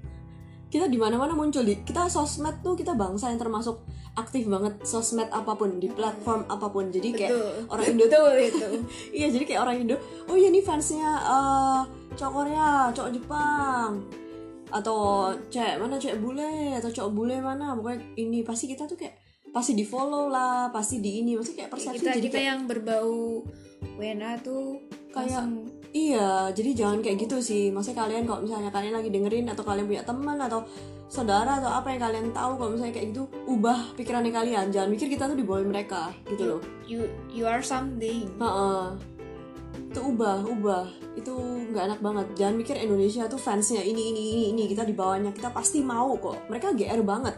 kita 0.73 0.87
di 0.91 0.99
mana 0.99 1.19
mana 1.19 1.35
muncul. 1.35 1.63
Di 1.63 1.83
kita 1.83 2.07
sosmed 2.07 2.63
tuh 2.63 2.75
kita 2.75 2.95
bangsa 2.95 3.31
yang 3.31 3.39
termasuk 3.39 3.83
aktif 4.17 4.49
banget 4.49 4.81
sosmed 4.83 5.29
apa 5.29 5.53
pun 5.55 5.79
di 5.79 5.91
platform 5.91 6.47
apa 6.47 6.67
pun. 6.71 6.89
Jadi 6.91 7.09
kayak 7.15 7.31
betul. 7.35 7.51
orang 7.71 7.85
Indo 7.91 8.05
tuh 8.07 8.19
betul 8.23 8.35
itu. 8.43 8.67
Iya 9.19 9.27
jadi 9.35 9.43
kayak 9.43 9.61
orang 9.61 9.75
Indo 9.83 9.95
oh 10.27 10.35
iya 10.35 10.47
nih 10.51 10.63
fansnya 10.63 11.09
eh, 11.19 11.81
cowok 12.17 12.33
Korea 12.33 12.89
cowok 12.91 13.11
Jepang 13.13 13.91
atau 14.67 15.31
cewek 15.47 15.75
mana 15.79 15.95
cewek 15.95 16.19
bule 16.19 16.75
atau 16.75 16.89
cowok 16.91 17.11
bule 17.13 17.37
mana 17.39 17.71
pokoknya 17.77 18.03
ini 18.19 18.43
pasti 18.43 18.67
kita 18.67 18.83
tuh 18.83 18.99
kayak 18.99 19.15
pasti 19.55 19.77
di 19.77 19.87
follow 19.87 20.27
lah 20.27 20.67
pasti 20.75 20.99
di 20.99 21.23
ini 21.23 21.39
maksudnya 21.39 21.65
kayak 21.65 21.71
persepsi 21.71 21.97
kita 22.03 22.11
jadi 22.19 22.27
kita 22.27 22.35
kayak 22.35 22.47
yang 22.51 22.61
berbau 22.67 23.47
WNA 23.95 24.31
tuh 24.43 24.81
Kayak- 25.13 25.45
langsung 25.45 25.77
Iya, 25.95 26.51
jadi 26.53 26.77
jangan 26.77 26.99
kayak 26.99 27.25
gitu 27.25 27.41
sih. 27.41 27.71
Maksudnya 27.73 28.05
kalian 28.05 28.27
kalau 28.27 28.43
misalnya 28.43 28.69
kalian 28.69 28.93
lagi 28.93 29.09
dengerin 29.09 29.47
atau 29.49 29.63
kalian 29.65 29.87
punya 29.87 30.03
teman 30.05 30.37
atau 30.37 30.61
saudara 31.07 31.57
atau 31.57 31.71
apa 31.73 31.89
yang 31.89 32.01
kalian 32.03 32.27
tahu 32.35 32.59
kalau 32.59 32.69
misalnya 32.75 32.93
kayak 32.93 33.15
gitu, 33.15 33.23
ubah 33.47 33.95
pikirannya 33.95 34.29
kalian. 34.29 34.69
Jangan 34.69 34.93
mikir 34.93 35.07
kita 35.09 35.25
tuh 35.25 35.39
di 35.39 35.47
bawah 35.47 35.63
mereka 35.63 36.11
gitu 36.27 36.43
loh. 36.43 36.61
you 36.85 37.07
you 37.31 37.47
are 37.47 37.63
something 37.63 38.27
Heeh. 38.37 38.83
Itu 39.87 39.99
ubah, 40.03 40.43
ubah. 40.43 40.85
Itu 41.15 41.33
nggak 41.71 41.83
enak 41.93 41.99
banget. 42.03 42.27
Jangan 42.35 42.55
mikir 42.59 42.75
Indonesia 42.75 43.25
tuh 43.31 43.39
fansnya 43.39 43.81
ini 43.81 44.11
ini 44.11 44.21
ini 44.35 44.43
ini 44.51 44.63
kita 44.67 44.83
di 44.83 44.91
bawahnya. 44.91 45.31
Kita 45.31 45.49
pasti 45.55 45.79
mau 45.79 46.13
kok. 46.19 46.51
Mereka 46.51 46.75
GR 46.75 47.01
banget. 47.01 47.35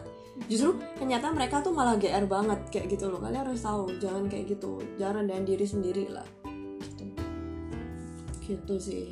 Justru 0.48 0.80
ternyata 0.96 1.28
mereka 1.34 1.60
tuh 1.60 1.74
malah 1.74 2.00
GR 2.00 2.24
banget 2.24 2.60
kayak 2.72 2.96
gitu 2.96 3.12
loh. 3.12 3.20
Kalian 3.20 3.44
harus 3.44 3.60
tahu, 3.60 3.92
jangan 4.00 4.24
kayak 4.30 4.56
gitu. 4.56 4.80
Jangan 4.96 5.24
rendahin 5.24 5.44
diri 5.44 5.66
sendiri 5.66 6.04
lah. 6.08 6.26
Gitu. 6.80 7.04
Gitu 8.40 8.74
sih. 8.80 9.06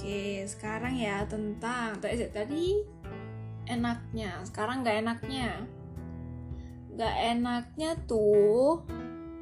Oke, 0.00 0.48
sekarang 0.48 0.96
ya 0.96 1.28
tentang 1.28 2.00
tadi 2.00 2.24
tadi 2.32 2.80
enaknya, 3.68 4.40
sekarang 4.48 4.80
nggak 4.80 4.96
enaknya. 5.04 5.50
Nggak 6.96 7.14
enaknya 7.36 7.90
tuh 8.08 8.80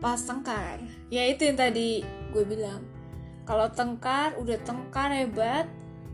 pas 0.03 0.19
tengkar. 0.19 0.83
Ya 1.15 1.31
itu 1.31 1.47
yang 1.47 1.59
tadi 1.59 2.03
gue 2.35 2.43
bilang. 2.43 2.98
Kalau 3.49 3.73
tengkar, 3.73 4.37
udah 4.37 4.61
tengkar 4.61 5.09
hebat, 5.17 5.65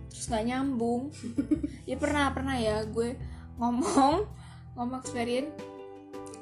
terus 0.07 0.31
nggak 0.31 0.47
nyambung. 0.47 1.11
ya 1.91 1.99
pernah 1.99 2.31
pernah 2.31 2.55
ya 2.55 2.87
gue 2.87 3.19
ngomong 3.59 4.23
ngomong 4.79 5.03
experience 5.03 5.51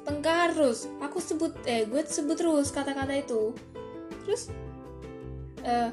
tengkar 0.05 0.53
terus. 0.53 0.85
Aku 1.01 1.17
sebut 1.17 1.57
eh 1.65 1.89
gue 1.89 2.05
sebut 2.05 2.37
terus 2.37 2.69
kata-kata 2.69 3.17
itu. 3.17 3.57
Terus 4.21 4.53
eh 5.65 5.89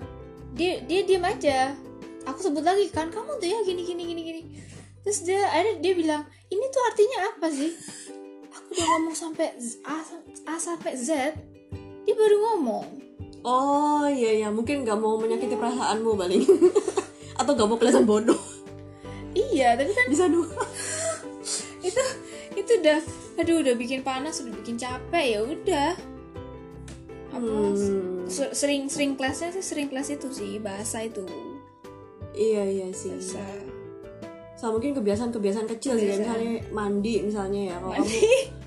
dia 0.54 0.82
dia 0.84 1.00
diam 1.06 1.24
aja 1.24 1.74
aku 2.26 2.50
sebut 2.50 2.64
lagi 2.64 2.90
kan 2.90 3.08
kamu 3.08 3.38
tuh 3.38 3.48
ya 3.48 3.58
gini 3.62 3.82
gini 3.86 4.02
gini 4.02 4.22
gini 4.22 4.42
terus 5.00 5.24
dia 5.24 5.46
ada 5.48 5.78
dia 5.78 5.92
bilang 5.94 6.22
ini 6.50 6.64
tuh 6.68 6.82
artinya 6.90 7.18
apa 7.32 7.46
sih 7.48 7.72
aku 8.50 8.66
udah 8.76 8.86
ngomong 8.96 9.16
sampai 9.16 9.48
A, 9.86 9.96
A 10.50 10.54
sampai 10.58 10.92
Z 10.98 11.10
dia 12.04 12.14
baru 12.14 12.36
ngomong 12.50 12.86
Oh 13.40 14.04
iya 14.04 14.36
ya, 14.38 14.48
mungkin 14.48 14.84
nggak 14.84 14.96
mau 14.96 15.16
menyakiti 15.16 15.54
perasaanmu 15.54 16.12
paling. 16.12 16.42
Atau 17.40 17.52
nggak 17.52 17.66
mau 17.66 17.76
kelihatan 17.76 18.04
bodoh. 18.04 18.36
iya 19.30 19.72
tapi 19.72 19.90
kan 19.90 20.06
Bisa 20.06 20.26
dua. 20.26 20.44
itu 21.80 22.02
itu 22.52 22.70
udah 22.76 22.98
aduh 23.36 23.56
udah 23.58 23.72
bikin 23.72 24.02
panas 24.02 24.42
udah 24.42 24.52
bikin 24.52 24.76
capek 24.76 25.24
ya 25.30 25.40
udah 25.40 25.90
Hmm, 27.30 27.72
se- 28.26 28.52
sering 28.52 28.84
sering 28.84 29.14
kelasnya 29.14 29.48
sih 29.50 29.62
sering 29.62 29.86
kelas 29.86 30.10
itu 30.10 30.28
sih 30.28 30.58
bahasa 30.58 31.00
itu 31.00 31.22
iya 32.32 32.66
iya 32.66 32.90
sih. 32.90 33.14
bahasa 33.14 33.40
Sama 34.52 34.76
mungkin 34.76 34.92
kebiasaan-kebiasaan 34.92 35.70
kecil 35.70 35.94
sih, 35.96 36.20
misalnya 36.20 36.60
mandi 36.68 37.22
misalnya 37.22 37.60
ya. 37.70 37.76
Kalau 37.78 37.96
kamu, 37.96 38.12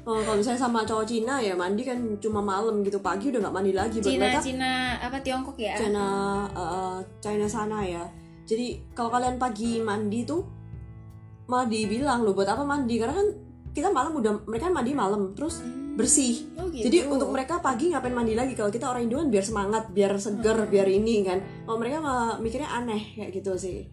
oh, 0.03 0.19
kalau 0.24 0.38
misalnya 0.39 0.62
sama 0.62 0.83
cowok 0.83 1.05
Cina 1.07 1.39
ya 1.39 1.53
mandi 1.55 1.83
kan 1.88 2.00
cuma 2.19 2.39
malam 2.43 2.83
gitu, 2.83 3.00
pagi 3.00 3.31
udah 3.31 3.39
nggak 3.43 3.55
mandi 3.55 3.72
lagi. 3.75 3.98
Cina 4.00 4.27
mereka 4.27 4.39
Cina 4.43 4.72
apa 5.00 5.17
Tiongkok 5.24 5.57
ya 5.60 5.75
China 5.75 6.05
eh, 6.51 6.98
China 7.24 7.45
sana 7.48 7.79
ya. 7.83 8.03
Jadi 8.43 8.91
kalau 8.91 9.10
kalian 9.10 9.39
pagi 9.39 9.79
mandi 9.79 10.27
tuh 10.27 10.43
malah 11.48 11.67
dibilang 11.67 12.24
loh 12.24 12.31
buat 12.36 12.48
apa 12.48 12.63
mandi 12.63 12.95
karena 12.95 13.15
kan 13.15 13.27
kita 13.74 13.89
malam 13.89 14.13
udah 14.15 14.45
mereka 14.48 14.69
mandi 14.69 14.91
malam 14.95 15.33
terus 15.33 15.60
bersih 15.93 16.50
Oh, 16.57 16.72
gitu. 16.74 16.89
Jadi 16.89 16.98
untuk 17.05 17.29
mereka 17.29 17.62
pagi 17.62 17.93
ngapain 17.93 18.15
mandi 18.15 18.33
lagi? 18.33 18.57
Kalau 18.57 18.74
kita 18.74 18.89
orang 18.89 19.05
Indo 19.05 19.22
kan 19.22 19.29
biar 19.29 19.45
semangat, 19.45 19.83
biar 19.93 20.17
seger, 20.17 20.57
biar 20.65 20.88
ini 20.89 21.22
kan. 21.22 21.38
Kalau 21.67 21.77
mereka 21.77 22.01
malah 22.01 22.41
mikirnya 22.41 22.69
aneh 22.72 23.13
kayak 23.13 23.29
gitu 23.36 23.53
sih. 23.60 23.86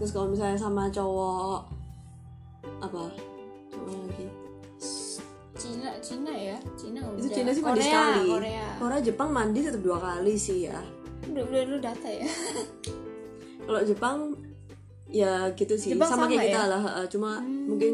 Terus 0.00 0.10
kalau 0.16 0.32
misalnya 0.32 0.56
sama 0.56 0.88
cowok 0.88 1.60
apa? 2.80 3.02
Cowok 3.72 3.96
lagi. 4.06 4.26
Cina 6.06 6.32
ya 6.32 6.56
Cina 6.78 7.00
udah 7.02 7.18
Itu 7.18 7.28
Cina 7.34 7.50
sih 7.50 7.62
mandi 7.62 7.82
Korea, 7.82 7.90
sekali. 7.90 8.26
Korea 8.30 8.66
Korea 8.78 9.00
Jepang 9.02 9.28
mandi 9.34 9.58
tetap 9.60 9.82
dua 9.82 9.98
kali 9.98 10.34
sih 10.38 10.58
ya. 10.70 10.78
udah 11.26 11.42
udah 11.42 11.60
lu 11.66 11.76
data 11.82 12.06
ya 12.06 12.26
Kalau 13.66 13.80
Jepang 13.82 14.18
ya 15.10 15.50
gitu 15.54 15.74
sih. 15.74 15.90
Jepang 15.98 16.06
sama, 16.06 16.30
sama 16.30 16.32
kayak 16.34 16.44
kita 16.46 16.62
ya? 16.62 16.70
lah. 16.70 16.82
eh, 17.02 17.06
Cuma 17.10 17.30
mungkin 17.42 17.92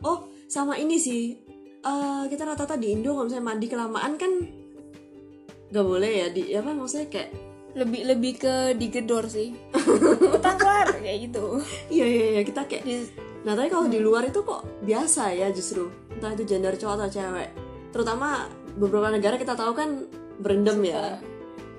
oh 0.00 0.30
sama 0.46 0.78
ini 0.78 0.94
sih. 0.94 1.34
Eh, 1.82 2.22
kita 2.30 2.46
rata-rata 2.46 2.78
di 2.78 2.94
Indo 2.94 3.12
kalau 3.12 3.26
misalnya 3.26 3.44
mandi 3.44 3.66
kelamaan 3.66 4.14
kan 4.14 4.32
nggak 5.68 5.82
boleh 5.84 6.10
ya 6.14 6.26
di 6.30 6.54
apa 6.54 6.70
maksudnya 6.70 7.10
kayak 7.10 7.30
lebih 7.74 8.06
lebih 8.06 8.32
ke 8.38 8.54
digedor 8.78 9.26
sih 9.26 9.50
utang 10.30 10.54
keluar 10.54 10.86
kayak 10.94 11.26
gitu 11.26 11.58
iya 11.90 12.06
iya 12.06 12.26
iya 12.38 12.42
kita 12.46 12.70
kayak 12.70 12.86
Nah 13.44 13.52
tapi 13.52 13.68
kalau 13.68 13.90
di 13.90 14.00
luar 14.00 14.24
itu 14.24 14.40
kok 14.40 14.64
biasa 14.80 15.34
ya 15.36 15.52
justru 15.52 15.90
entah 16.16 16.32
itu 16.32 16.44
gender 16.46 16.74
cowok 16.78 16.94
atau 17.00 17.08
cewek. 17.10 17.50
Terutama 17.90 18.48
beberapa 18.78 19.08
negara 19.10 19.38
kita 19.38 19.54
tahu 19.54 19.72
kan 19.74 20.06
berendam 20.38 20.82
ya. 20.82 21.18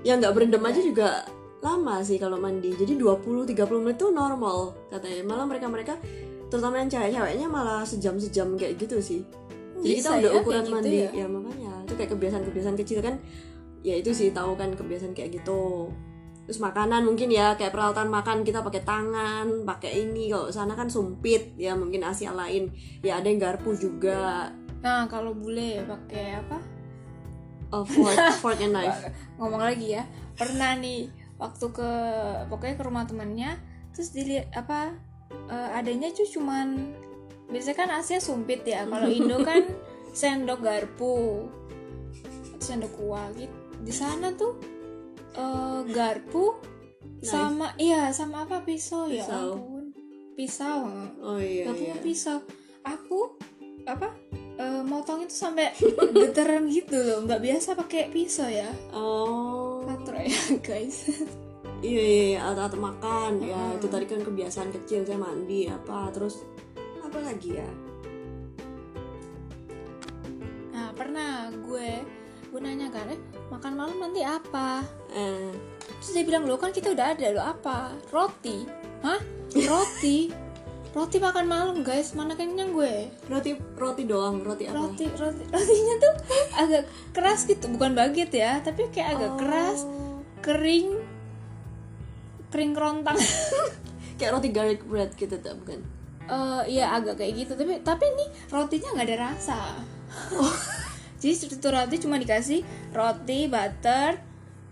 Yang 0.04 0.16
nggak 0.22 0.34
berendam 0.36 0.62
aja 0.64 0.80
juga 0.80 1.08
lama 1.64 2.00
sih 2.04 2.16
kalau 2.20 2.38
mandi. 2.38 2.72
Jadi 2.76 2.94
20-30 2.96 3.82
menit 3.82 3.96
itu 3.98 4.08
normal 4.12 4.76
katanya. 4.92 5.22
Malah 5.26 5.46
mereka-mereka 5.48 5.94
terutama 6.46 6.78
yang 6.78 6.88
cewek-ceweknya 6.88 7.46
malah 7.50 7.82
sejam-sejam 7.82 8.54
kayak 8.54 8.78
gitu 8.78 9.02
sih. 9.02 9.20
Jadi 9.82 9.94
Bisa 10.00 10.14
kita 10.14 10.20
udah 10.22 10.30
ya, 10.32 10.40
ukuran 10.40 10.64
gitu 10.64 10.72
mandi 10.72 10.96
ya? 10.96 11.10
ya? 11.12 11.26
makanya 11.28 11.72
itu 11.84 11.94
kayak 11.98 12.10
kebiasaan-kebiasaan 12.16 12.76
kecil 12.80 12.98
kan. 13.04 13.14
Ya 13.84 13.94
itu 13.98 14.10
sih 14.10 14.32
tahu 14.32 14.56
kan 14.56 14.72
kebiasaan 14.74 15.12
kayak 15.12 15.42
gitu. 15.42 15.90
Terus 16.46 16.62
makanan 16.62 17.02
mungkin 17.02 17.26
ya 17.28 17.58
kayak 17.58 17.74
peralatan 17.74 18.06
makan 18.06 18.46
kita 18.46 18.62
pakai 18.62 18.86
tangan, 18.86 19.66
pakai 19.66 20.06
ini. 20.06 20.30
Kalau 20.30 20.46
sana 20.48 20.78
kan 20.78 20.86
sumpit 20.86 21.58
ya 21.58 21.74
mungkin 21.74 22.06
Asia 22.06 22.30
lain. 22.30 22.70
Ya 23.02 23.18
ada 23.18 23.26
yang 23.26 23.42
garpu 23.42 23.74
juga. 23.74 24.50
nah 24.76 25.08
kalau 25.10 25.34
bule 25.34 25.82
pakai 25.82 26.38
apa 26.38 26.62
Oh, 27.74 27.82
fork, 27.82 28.14
fork 28.44 28.62
and 28.62 28.70
knife. 28.70 29.10
ngomong 29.34 29.58
lagi 29.58 29.98
ya 29.98 30.06
pernah 30.38 30.78
nih 30.78 31.10
waktu 31.34 31.66
ke 31.74 31.90
pokoknya 32.46 32.78
ke 32.78 32.84
rumah 32.86 33.02
temennya 33.02 33.58
terus 33.90 34.14
dilihat 34.14 34.46
apa 34.54 34.94
eh, 35.50 35.68
adanya 35.74 36.12
tuh 36.14 36.28
cuman 36.38 36.94
biasanya 37.50 37.74
kan 37.74 37.90
Asia 37.98 38.22
sumpit 38.22 38.62
ya 38.62 38.86
kalau 38.86 39.10
Indo 39.10 39.42
kan 39.48 39.66
sendok 40.14 40.62
garpu 40.62 41.48
sendok 42.62 42.92
kuah 42.94 43.26
gitu 43.34 43.50
di 43.82 43.90
sana 43.90 44.30
tuh 44.38 44.54
eh, 45.36 45.80
garpu 45.92 46.56
sama 47.22 47.72
iya 47.76 48.12
sama 48.12 48.44
apa 48.44 48.62
pisau, 48.62 49.08
ya 49.08 49.24
Pisau. 49.24 49.48
ampun 49.56 49.84
pisau 50.36 50.78
Oh 51.22 51.38
iya 51.40 51.64
garpu 51.70 51.84
iya. 51.84 51.96
pisau 52.00 52.38
aku 52.82 53.34
apa 53.86 54.12
eh, 54.56 54.82
motong 54.82 55.24
itu 55.24 55.34
sampai 55.34 55.72
geteran 56.20 56.68
gitu 56.68 56.96
loh 56.98 57.24
nggak 57.24 57.40
biasa 57.40 57.72
pakai 57.74 58.10
pisau 58.10 58.48
ya 58.48 58.68
Oh. 58.92 59.80
Katro 59.86 60.18
ya 60.18 60.40
guys 60.66 61.08
Iya 61.76 62.02
iya, 62.02 62.24
iya. 62.32 62.38
alat 62.40 62.72
makan. 62.72 63.44
Ya 63.44 63.60
itu 63.76 63.84
tadi 63.86 64.08
kan 64.08 64.24
kebiasaan 64.24 64.72
kecil 64.72 65.04
saya 65.04 65.20
mandi 65.20 65.68
apa 65.68 66.08
terus 66.08 66.40
apa 67.04 67.20
lagi 67.20 67.60
ya? 67.60 67.68
Nah 70.72 70.88
pernah 70.96 71.52
gue 71.52 71.90
Gue 72.56 72.64
nanya 72.64 72.88
kan? 72.88 73.04
Eh, 73.12 73.20
Makan 73.52 73.76
malam 73.76 74.00
nanti 74.00 74.24
apa? 74.24 74.80
Eh, 75.12 75.52
Terus 76.00 76.16
dia 76.16 76.24
bilang 76.24 76.48
lo 76.48 76.56
kan 76.56 76.72
kita 76.72 76.88
udah 76.88 77.12
ada 77.12 77.28
lo 77.28 77.44
apa? 77.44 77.92
Roti. 78.08 78.64
Hah? 79.04 79.20
Roti? 79.52 80.32
Roti 80.96 81.20
makan 81.20 81.44
malam 81.44 81.84
guys. 81.84 82.16
Mana 82.16 82.32
kenyang 82.32 82.72
gue? 82.72 83.12
Roti 83.28 83.60
roti 83.76 84.08
doang, 84.08 84.40
roti 84.40 84.72
apa? 84.72 84.88
Roti, 84.88 85.04
roti 85.04 85.44
Rotinya 85.52 85.94
tuh 86.00 86.14
agak 86.56 86.88
keras 87.12 87.44
gitu. 87.44 87.68
Bukan 87.68 87.92
baget 87.92 88.32
ya 88.32 88.64
Tapi 88.64 88.88
kayak 88.88 89.20
agak 89.20 89.30
Oh. 89.30 89.36
keras 89.36 89.78
Kering 90.40 90.96
Kering 92.48 92.72
kerontang. 92.72 93.20
Kayak 94.16 94.32
roti 94.32 94.48
garlic 94.48 94.80
bread 94.88 95.12
gitu 95.12 95.36
tuh, 95.36 95.52
bukan? 95.60 95.84
Eh, 96.24 96.62
Iya 96.72 96.88
agak 96.88 97.20
kayak 97.20 97.36
gitu. 97.36 97.52
Tapi 97.52 97.84
tapi 97.84 98.08
nih 98.16 98.28
rotinya 98.48 98.96
nggak 98.96 99.08
ada 99.12 99.16
rasa 99.28 99.60
Jadi 101.16 101.32
struktur 101.32 101.72
roti 101.72 101.96
cuma 101.96 102.16
dikasih 102.16 102.60
roti, 102.90 103.46
butter, 103.46 104.20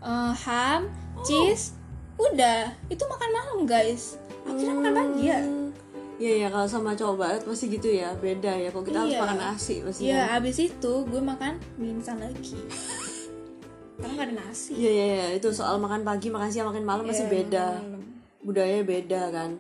eh, 0.01 0.33
ham, 0.41 0.87
cheese, 1.21 1.73
udah. 2.15 2.73
Itu 2.87 3.05
makan 3.05 3.31
malam 3.31 3.59
guys. 3.65 4.21
Akhirnya 4.43 4.75
makan 4.75 4.93
pagi 4.93 5.23
ya. 5.25 5.41
Hmm. 5.41 5.73
Iya 6.15 6.33
iya 6.37 6.49
kalau 6.49 6.63
sama 6.65 6.95
cowok 6.95 7.17
barat 7.17 7.43
pasti 7.43 7.67
gitu 7.69 7.91
ya 7.91 8.15
beda 8.15 8.55
ya 8.55 8.71
kalau 8.71 8.85
kita 8.85 9.03
harus 9.03 9.11
Iya. 9.11 9.21
makan 9.21 9.39
nasi 9.41 9.75
pasti 9.83 10.01
Iya, 10.05 10.15
ya. 10.15 10.39
abis 10.39 10.57
itu 10.63 10.93
gue 11.03 11.19
makan 11.21 11.53
mie 11.75 11.91
instan 11.93 12.23
lagi. 12.23 12.55
Karena 13.99 14.13
gak 14.15 14.27
ada 14.27 14.35
nasi. 14.41 14.73
Iya 14.75 14.91
iya 14.93 15.05
iya 15.09 15.27
itu 15.35 15.49
soal 15.51 15.75
makan 15.77 16.03
pagi 16.03 16.29
makan 16.29 16.49
siang 16.49 16.69
makan 16.69 16.87
malam 16.87 17.03
pasti 17.05 17.25
Iya, 17.25 17.33
beda 17.33 17.67
malam. 17.77 18.03
budaya 18.41 18.79
beda 18.81 19.23
kan 19.31 19.51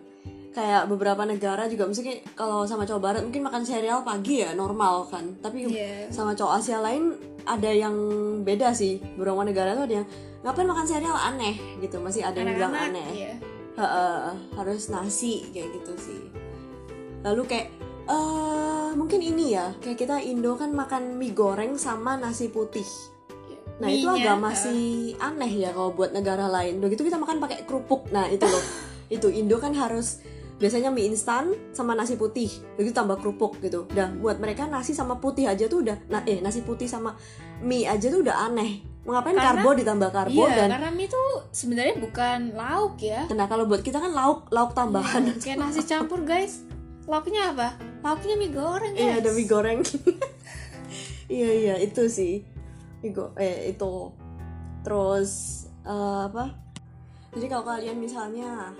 kayak 0.54 0.86
beberapa 0.86 1.26
negara 1.26 1.66
juga 1.66 1.84
mungkin 1.84 2.22
kalau 2.38 2.62
sama 2.62 2.86
cowok 2.86 3.02
barat 3.02 3.22
mungkin 3.26 3.42
makan 3.42 3.66
sereal 3.66 4.06
pagi 4.06 4.40
ya 4.40 4.54
normal 4.54 5.10
kan. 5.10 5.34
Tapi 5.42 5.66
Iya. 5.66 6.08
sama 6.14 6.32
cowok 6.32 6.62
Asia 6.62 6.78
lain 6.78 7.18
ada 7.44 7.68
yang 7.68 7.94
beda 8.46 8.70
sih. 8.70 9.02
Beberapa 9.18 9.42
negara 9.42 9.74
tuh 9.74 9.90
ada 9.90 9.94
yang 10.00 10.06
ngapain 10.46 10.70
makan 10.70 10.86
sereal? 10.86 11.16
Aneh 11.18 11.58
gitu. 11.82 11.98
Masih 11.98 12.22
ada 12.22 12.38
yang 12.38 12.54
bilang 12.54 12.72
aneh. 12.72 13.10
ya 13.12 13.34
Heeh, 13.74 14.30
harus 14.54 14.86
nasi 14.86 15.50
kayak 15.50 15.74
gitu 15.74 15.92
sih. 15.98 16.22
Lalu 17.26 17.42
kayak 17.50 17.68
eh 18.04 18.90
mungkin 18.94 19.18
ini 19.18 19.58
ya 19.58 19.74
kayak 19.82 19.98
kita 19.98 20.22
Indo 20.22 20.54
kan 20.54 20.70
makan 20.70 21.18
mie 21.18 21.34
goreng 21.34 21.74
sama 21.74 22.14
nasi 22.14 22.46
putih. 22.46 22.86
Nah 23.82 23.90
itu 23.90 24.06
Mie-nya, 24.06 24.38
agak 24.38 24.38
masih 24.38 24.82
aneh 25.18 25.50
ya 25.50 25.74
kalau 25.74 25.90
buat 25.90 26.14
negara 26.14 26.46
lain. 26.46 26.78
Udah 26.78 26.86
gitu 26.94 27.02
kita 27.02 27.18
makan 27.18 27.42
pakai 27.42 27.66
kerupuk. 27.66 28.06
Nah 28.14 28.30
itu 28.30 28.46
loh. 28.46 28.62
Itu 29.12 29.28
Indo 29.28 29.60
kan 29.60 29.76
harus 29.76 30.22
biasanya 30.54 30.88
mie 30.88 31.08
instan 31.08 31.50
sama 31.70 31.92
nasi 31.92 32.14
putih 32.14 32.46
begitu 32.74 32.92
tambah 32.92 33.18
kerupuk 33.18 33.58
gitu 33.58 33.84
udah 33.88 34.14
buat 34.16 34.38
mereka 34.38 34.64
nasi 34.64 34.92
sama 34.92 35.18
putih 35.18 35.44
aja 35.44 35.66
tuh 35.66 35.82
udah 35.82 35.98
nah 36.06 36.22
eh 36.22 36.38
nasi 36.38 36.62
putih 36.62 36.86
sama 36.86 37.18
mie 37.58 37.84
aja 37.84 38.06
tuh 38.06 38.22
udah 38.22 38.46
aneh 38.46 38.80
ngapain 39.04 39.34
Karena- 39.34 39.60
karbo 39.60 39.70
ditambah 39.74 40.10
karbo 40.10 40.40
iya 40.40 40.64
dan 40.64 40.68
karena 40.72 40.90
mie 40.90 41.06
tuh 41.06 41.28
sebenarnya 41.50 41.98
bukan 41.98 42.40
lauk 42.52 42.96
ya 42.98 43.26
nah 43.28 43.44
kalau 43.44 43.66
buat 43.66 43.80
kita 43.80 43.98
kan 43.98 44.10
lauk 44.10 44.46
lauk 44.48 44.72
tambahan 44.72 45.26
Iya, 45.26 45.34
kayak 45.36 45.58
nasi 45.58 45.82
campur 45.82 46.22
guys 46.22 46.62
lauknya 47.04 47.50
apa 47.50 47.74
lauknya 48.00 48.34
mie 48.34 48.48
goreng 48.48 48.92
guys 48.92 49.02
Iya 49.02 49.14
ada 49.18 49.30
mie 49.30 49.44
goreng. 49.44 49.78
iya 51.28 51.50
iya 51.50 51.74
itu 51.78 52.04
sih. 52.06 52.44
Mie 53.00 53.10
go- 53.10 53.32
eh 53.34 53.68
itu. 53.68 54.12
Terus 54.80 55.30
eh, 55.82 55.92
apa? 56.24 56.52
Jadi 57.32 57.46
kalau 57.46 57.64
kalian 57.66 57.96
misalnya 57.98 58.72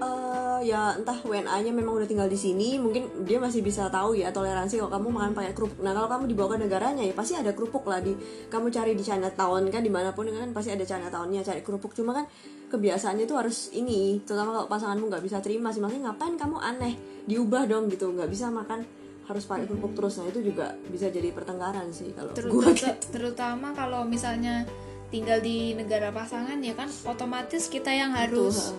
eh 0.00 0.60
ya 0.64 0.96
entah 0.96 1.20
WNA-nya 1.24 1.72
memang 1.72 1.96
udah 2.00 2.08
tinggal 2.08 2.28
di 2.28 2.36
sini, 2.36 2.80
mungkin 2.80 3.24
dia 3.28 3.36
masih 3.36 3.60
bisa 3.60 3.88
tahu 3.92 4.16
ya 4.16 4.32
toleransi 4.32 4.80
kalau 4.80 4.92
kamu 4.92 5.08
makan 5.12 5.30
pakai 5.36 5.52
kerupuk. 5.52 5.80
Nah 5.84 5.92
kalau 5.92 6.08
kamu 6.08 6.24
dibawa 6.32 6.56
ke 6.56 6.56
negaranya 6.64 7.04
ya 7.04 7.12
pasti 7.12 7.36
ada 7.36 7.52
kerupuk 7.52 7.84
lah 7.84 8.00
di 8.00 8.16
kamu 8.48 8.72
cari 8.72 8.92
di 8.96 9.04
Chinatown 9.04 9.68
kan 9.68 9.84
di 9.84 9.92
mana 9.92 10.12
pun 10.16 10.28
kan 10.28 10.48
pasti 10.56 10.72
ada 10.72 10.84
Chinatown-nya 10.84 11.44
cari 11.44 11.60
kerupuk. 11.60 11.92
Cuma 11.92 12.16
kan 12.16 12.24
kebiasaannya 12.72 13.24
tuh 13.28 13.36
harus 13.40 13.68
ini, 13.76 14.24
terutama 14.24 14.56
kalau 14.56 14.68
pasanganmu 14.72 15.04
nggak 15.12 15.24
bisa 15.24 15.36
terima 15.44 15.68
sih, 15.74 15.84
makanya 15.84 16.12
ngapain 16.12 16.34
kamu 16.40 16.56
aneh, 16.60 16.94
diubah 17.28 17.68
dong 17.68 17.92
gitu, 17.92 18.08
nggak 18.14 18.30
bisa 18.30 18.48
makan 18.48 18.86
harus 19.28 19.44
pakai 19.44 19.68
kerupuk 19.68 19.92
terus. 19.94 20.16
Nah 20.16 20.26
itu 20.32 20.40
juga 20.40 20.76
bisa 20.88 21.12
jadi 21.12 21.28
pertengkaran 21.30 21.92
sih 21.92 22.14
kalau 22.16 22.32
Ter- 22.32 22.48
gue 22.48 22.68
ter- 22.72 23.00
terutama 23.10 23.76
kalau 23.76 24.02
misalnya 24.08 24.64
tinggal 25.10 25.42
di 25.42 25.74
negara 25.74 26.14
pasangan 26.14 26.62
ya 26.62 26.72
kan 26.78 26.86
otomatis 27.02 27.66
kita 27.66 27.90
yang 27.90 28.14
harus 28.14 28.70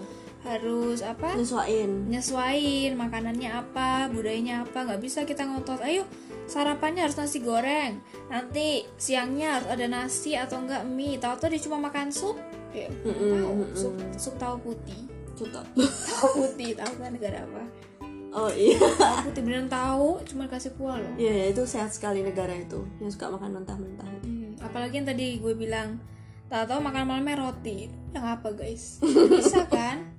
harus 0.41 1.05
apa? 1.05 1.37
Nyesuain. 1.37 2.09
nyesuain 2.09 2.97
makanannya 2.97 3.49
apa 3.53 4.09
budayanya 4.09 4.65
apa 4.65 4.89
nggak 4.89 5.01
bisa 5.01 5.21
kita 5.25 5.45
ngotot. 5.45 5.81
Ayo 5.85 6.09
sarapannya 6.49 7.05
harus 7.05 7.17
nasi 7.17 7.45
goreng. 7.45 8.01
Nanti 8.27 8.85
siangnya 8.97 9.61
harus 9.61 9.69
ada 9.69 9.85
nasi 9.85 10.33
atau 10.33 10.65
enggak 10.65 10.81
mie. 10.89 11.21
Tahu-tahu 11.21 11.53
dia 11.53 11.61
cuma 11.61 11.77
makan 11.77 12.09
sup 12.09 12.37
ya 12.71 12.87
tahu. 13.05 13.67
sup 13.77 13.93
sup 14.17 14.35
tahu 14.41 14.55
putih. 14.65 15.01
Coba. 15.37 15.61
tahu 16.09 16.27
putih 16.45 16.73
tahu 16.73 16.93
kan 16.97 17.11
negara 17.13 17.45
apa? 17.45 17.63
Oh 18.31 18.49
iya. 18.49 18.81
tahu 18.81 19.29
putih 19.29 19.41
beneran 19.45 19.69
tahu 19.69 20.17
cuma 20.25 20.49
kasih 20.49 20.73
kuah 20.73 20.97
loh. 20.97 21.13
Iya, 21.21 21.33
ya, 21.35 21.45
itu 21.53 21.61
sehat 21.69 21.93
sekali 21.93 22.25
negara 22.25 22.55
itu 22.57 22.81
yang 22.97 23.11
suka 23.13 23.29
makan 23.29 23.61
mentah-mentah. 23.61 24.09
Hmm, 24.25 24.57
apalagi 24.63 25.03
yang 25.03 25.07
tadi 25.07 25.37
gue 25.37 25.53
bilang 25.53 26.01
tahu-tahu 26.49 26.81
makan 26.81 27.03
malamnya 27.05 27.37
roti. 27.37 27.93
Yang 28.15 28.25
apa 28.25 28.49
guys? 28.55 28.83
Bisa 29.37 29.67
kan 29.69 30.10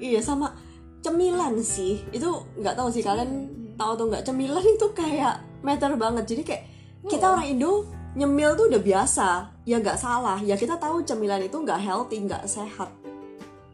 Iya, 0.00 0.20
sama 0.24 0.56
cemilan 1.04 1.60
sih. 1.60 2.00
Itu 2.10 2.48
nggak 2.56 2.74
tahu 2.74 2.88
sih 2.88 3.04
kalian 3.04 3.52
tahu 3.76 3.96
atau 3.96 4.04
nggak 4.08 4.24
cemilan 4.24 4.64
itu 4.64 4.86
kayak 4.96 5.44
matter 5.60 5.92
banget. 5.94 6.24
Jadi 6.24 6.42
kayak 6.42 6.62
kita 7.04 7.36
orang 7.36 7.46
Indo 7.46 7.84
nyemil 8.16 8.56
tuh 8.56 8.66
udah 8.72 8.80
biasa. 8.80 9.28
Ya 9.68 9.76
nggak 9.78 10.00
salah. 10.00 10.40
Ya 10.40 10.56
kita 10.56 10.80
tahu 10.80 11.04
cemilan 11.04 11.44
itu 11.44 11.56
nggak 11.60 11.78
healthy, 11.78 12.24
nggak 12.24 12.48
sehat. 12.48 12.88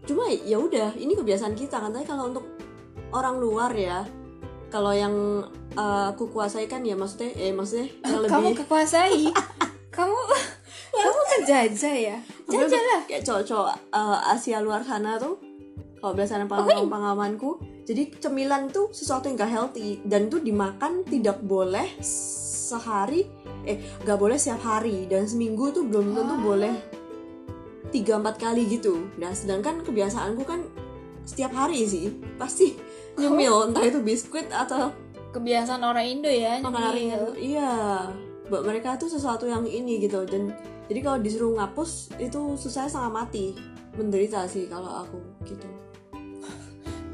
Cuma 0.07 0.27
ya 0.31 0.59
udah, 0.59 0.95
ini 0.99 1.15
kebiasaan 1.15 1.55
kita 1.55 1.79
kan. 1.79 1.91
Tapi 1.95 2.07
kalau 2.07 2.31
untuk 2.35 2.47
orang 3.11 3.39
luar 3.39 3.71
ya, 3.75 4.07
kalau 4.71 4.91
yang 4.91 5.47
uh, 5.79 6.11
aku 6.11 6.31
kuasai 6.31 6.67
kan 6.67 6.83
ya 6.83 6.99
maksudnya, 6.99 7.31
eh 7.39 7.55
maksudnya 7.55 7.87
yang 8.07 8.21
lebih 8.23 8.33
kamu 8.35 8.49
kekuasai 8.67 9.23
kamu 9.97 10.19
kamu 10.93 11.21
kan 11.25 11.41
jajah 11.49 11.95
ya 11.97 12.17
jajah 12.49 12.83
lah 12.83 13.01
kayak 13.09 13.25
cowok-cowok 13.25 13.77
uh, 13.93 14.33
Asia 14.33 14.61
luar 14.61 14.85
sana 14.85 15.17
tuh 15.17 15.41
kalau 16.01 16.13
berdasarkan 16.13 16.47
pengalaman 16.49 16.89
pengalamanku 16.91 17.51
jadi 17.87 18.11
cemilan 18.19 18.69
tuh 18.69 18.91
sesuatu 18.91 19.31
yang 19.31 19.39
gak 19.39 19.53
healthy 19.53 20.03
dan 20.03 20.27
tuh 20.27 20.43
dimakan 20.43 21.07
tidak 21.07 21.39
boleh 21.43 21.87
sehari 22.03 23.31
eh 23.67 23.79
gak 24.03 24.19
boleh 24.19 24.35
setiap 24.35 24.63
hari 24.63 25.07
dan 25.07 25.27
seminggu 25.27 25.71
tuh 25.71 25.87
belum 25.87 26.15
tentu 26.19 26.37
boleh 26.43 26.75
tiga 27.95 28.19
empat 28.19 28.37
kali 28.43 28.67
gitu. 28.67 29.07
Nah 29.17 29.31
sedangkan 29.31 29.87
kebiasaanku 29.87 30.43
kan 30.43 30.67
setiap 31.27 31.55
hari 31.55 31.87
sih 31.87 32.11
pasti 32.39 32.75
nyemil 33.19 33.71
entah 33.71 33.87
itu 33.87 34.03
biskuit 34.03 34.51
atau 34.51 34.91
kebiasaan 35.35 35.83
orang 35.83 36.07
Indo 36.07 36.31
ya 36.31 36.59
makanan 36.63 36.93
nyemil. 36.93 36.99
ringan. 36.99 37.21
Iya 37.39 37.71
buat 38.47 38.63
mereka 38.63 38.95
tuh 38.95 39.11
sesuatu 39.11 39.47
yang 39.47 39.67
ini 39.67 39.99
gitu 40.03 40.23
dan 40.23 40.55
jadi 40.87 41.03
kalau 41.03 41.19
disuruh 41.19 41.59
ngapus 41.59 42.15
itu 42.23 42.55
susah 42.55 42.87
setengah 42.87 43.11
mati 43.11 43.59
menderita 43.97 44.45
sih 44.47 44.69
kalau 44.69 45.03
aku 45.03 45.19
gitu. 45.49 45.67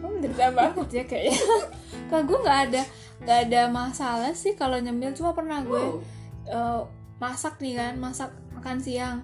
Kamu 0.02 0.18
menderita 0.18 0.50
banget 0.50 0.88
ya 0.90 1.04
kayaknya 1.06 1.38
kalau 2.10 2.22
gue 2.26 2.38
nggak 2.42 2.60
ada 2.68 2.82
nggak 3.22 3.38
ada 3.48 3.60
masalah 3.70 4.32
sih 4.34 4.58
kalau 4.58 4.76
nyemil. 4.82 5.14
Cuma 5.14 5.32
pernah 5.32 5.62
gue 5.62 6.02
eh, 6.50 6.80
masak 7.22 7.62
nih 7.62 7.78
kan 7.78 7.94
masak 8.02 8.30
makan 8.58 8.82
siang. 8.82 9.22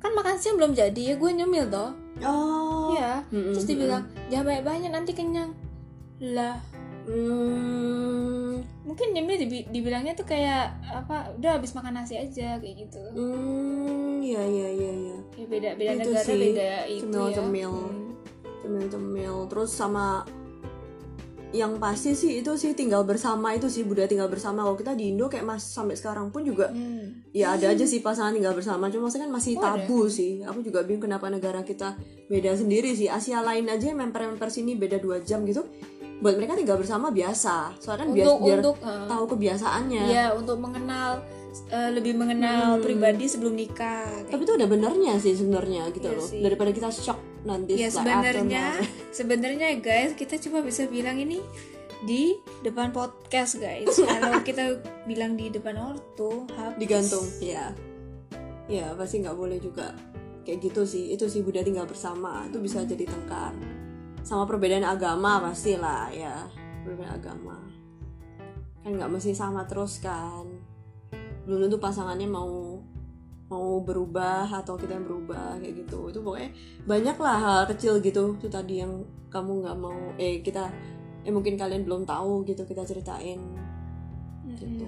Kan 0.00 0.12
makan 0.16 0.36
siang 0.36 0.60
belum 0.60 0.76
jadi 0.76 1.12
ya 1.12 1.14
gue 1.16 1.30
nyemil 1.32 1.66
toh. 1.72 1.90
Oh. 2.20 2.92
Iya. 2.92 3.24
Mm-mm, 3.32 3.56
terus 3.56 3.66
dibilang 3.66 4.04
jangan 4.28 4.44
banyak 4.46 4.64
banyak 4.64 4.90
nanti 4.92 5.12
kenyang. 5.16 5.56
Lah 6.20 6.60
hmm, 7.08 8.60
mungkin 8.84 9.08
nyemil 9.16 9.40
dibi- 9.40 9.68
dibilangnya 9.72 10.12
tuh 10.12 10.28
kayak 10.28 10.76
apa 10.84 11.32
udah 11.40 11.56
habis 11.56 11.72
makan 11.72 11.96
nasi 11.96 12.20
aja 12.20 12.60
kayak 12.60 12.76
gitu. 12.88 13.02
Hmm 13.16 14.09
ya 14.22 14.40
ya 14.40 14.68
ya 14.68 14.92
ya 14.92 15.16
ya 15.36 15.44
beda 15.44 15.70
beda 15.74 15.90
Itu 15.94 16.10
negara 16.10 16.24
sih, 16.24 16.40
beda 16.48 16.70
itu 16.86 17.04
cemil-cemil. 17.06 17.72
ya 17.72 17.88
Hmm. 17.88 18.08
cemil-cemil. 18.60 19.34
Terus 19.46 19.70
sama 19.70 20.06
yang 21.50 21.76
pasti 21.76 22.14
sih 22.14 22.38
itu 22.38 22.54
sih 22.54 22.72
tinggal 22.72 23.02
bersama 23.02 23.50
itu 23.50 23.66
sih 23.66 23.82
budaya 23.82 24.06
tinggal 24.06 24.28
bersama. 24.28 24.62
Kalau 24.62 24.76
kita 24.76 24.94
di 24.94 25.10
Indo 25.10 25.26
kayak 25.26 25.42
mas 25.42 25.66
sampai 25.66 25.94
sekarang 25.94 26.30
pun 26.30 26.42
juga 26.42 26.70
Hmm. 26.70 27.26
ya 27.32 27.52
ada 27.52 27.66
aja 27.68 27.82
sih 27.82 27.98
pasangan 27.98 28.30
tinggal 28.30 28.54
bersama. 28.54 28.86
Cuma 28.86 29.04
maksudnya 29.04 29.26
kan 29.26 29.34
masih 29.34 29.52
Oh, 29.52 29.60
ada. 29.60 29.82
tabu 29.82 30.06
sih. 30.06 30.42
Aku 30.42 30.60
juga 30.60 30.86
bingung 30.86 31.02
kenapa 31.02 31.26
negara 31.26 31.60
kita 31.60 31.98
beda 32.26 32.54
sendiri 32.54 32.94
sih. 32.94 33.08
Asia 33.08 33.40
lain 33.40 33.66
aja 33.66 33.90
memper-memper 33.90 34.46
sini 34.46 34.74
beda 34.74 34.96
dua 34.96 35.18
jam 35.20 35.42
gitu. 35.42 35.66
Buat 36.20 36.36
mereka 36.36 36.54
tinggal 36.54 36.76
bersama 36.76 37.10
biasa. 37.10 37.74
Soalnya 37.80 37.98
kan 37.98 38.08
untuk 38.12 38.38
biar 38.40 38.58
untuk 38.60 38.76
eh, 38.78 39.04
tahu 39.08 39.24
kebiasaannya. 39.26 40.02
ya 40.06 40.24
untuk 40.30 40.56
mengenal 40.56 41.18
eh, 41.68 41.90
lebih 41.90 42.14
mengenal 42.14 42.78
pribadi 42.78 43.26
sebelum 43.26 43.52
nikah 43.52 44.06
kayak 44.24 44.30
tapi 44.30 44.42
itu 44.42 44.54
ada 44.54 44.66
benernya 44.66 45.14
sih 45.16 45.32
sebenarnya 45.32 45.90
gitu 45.90 46.06
Iya 46.06 46.16
loh. 46.16 46.26
sih. 46.26 46.40
daripada 46.40 46.70
kita 46.70 46.88
shock 46.88 47.18
nanti 47.40 47.74
ya 47.74 47.88
setelah 47.88 48.20
sebenarnya 48.22 48.64
sebenarnya 49.18 49.68
guys 49.78 50.12
kita 50.14 50.36
cuma 50.38 50.60
bisa 50.60 50.84
bilang 50.86 51.16
ini 51.16 51.40
di 52.00 52.32
depan 52.60 52.90
podcast 52.90 53.60
guys. 53.60 53.92
Kalau 54.08 54.40
kita 54.40 54.80
bilang 55.04 55.36
di 55.36 55.48
depan 55.48 55.76
ortu 55.76 56.48
habis. 56.50 56.80
digantung 56.80 57.28
ya 57.38 57.76
ya 58.66 58.96
pasti 58.96 59.20
nggak 59.20 59.36
boleh 59.36 59.58
juga 59.58 59.92
kayak 60.40 60.64
gitu 60.64 60.88
sih. 60.88 61.12
Itu 61.12 61.28
sih 61.28 61.44
budaya 61.44 61.60
tinggal 61.60 61.84
bersama 61.84 62.48
itu 62.48 62.56
bisa 62.56 62.80
jadi 62.82 63.04
tengkar. 63.04 63.52
Sama 64.22 64.48
perbedaan 64.48 64.80
agama 64.80 65.42
pastilah 65.42 66.08
ya. 66.08 66.48
Perbedaan 66.80 67.12
agama. 67.12 67.56
Kan 68.80 68.96
nggak 68.96 69.12
mesti 69.12 69.36
sama 69.36 69.68
terus 69.68 70.00
kan 70.00 70.48
belum 71.50 71.66
tentu 71.66 71.82
pasangannya 71.82 72.30
mau 72.30 72.78
mau 73.50 73.82
berubah 73.82 74.46
atau 74.46 74.78
kita 74.78 74.94
yang 74.94 75.06
berubah 75.10 75.58
kayak 75.58 75.82
gitu. 75.82 76.14
Itu 76.14 76.22
pokoknya 76.22 76.54
banyak 76.86 77.16
lah 77.18 77.38
hal 77.42 77.62
kecil 77.74 77.98
gitu. 77.98 78.38
Itu 78.38 78.46
tadi 78.46 78.78
yang 78.78 79.02
kamu 79.34 79.66
nggak 79.66 79.76
mau 79.82 80.14
eh 80.14 80.38
kita 80.38 80.70
eh 81.26 81.32
mungkin 81.34 81.58
kalian 81.58 81.82
belum 81.82 82.06
tahu 82.06 82.46
gitu 82.46 82.62
kita 82.62 82.86
ceritain. 82.86 83.42
Gitu. 84.54 84.86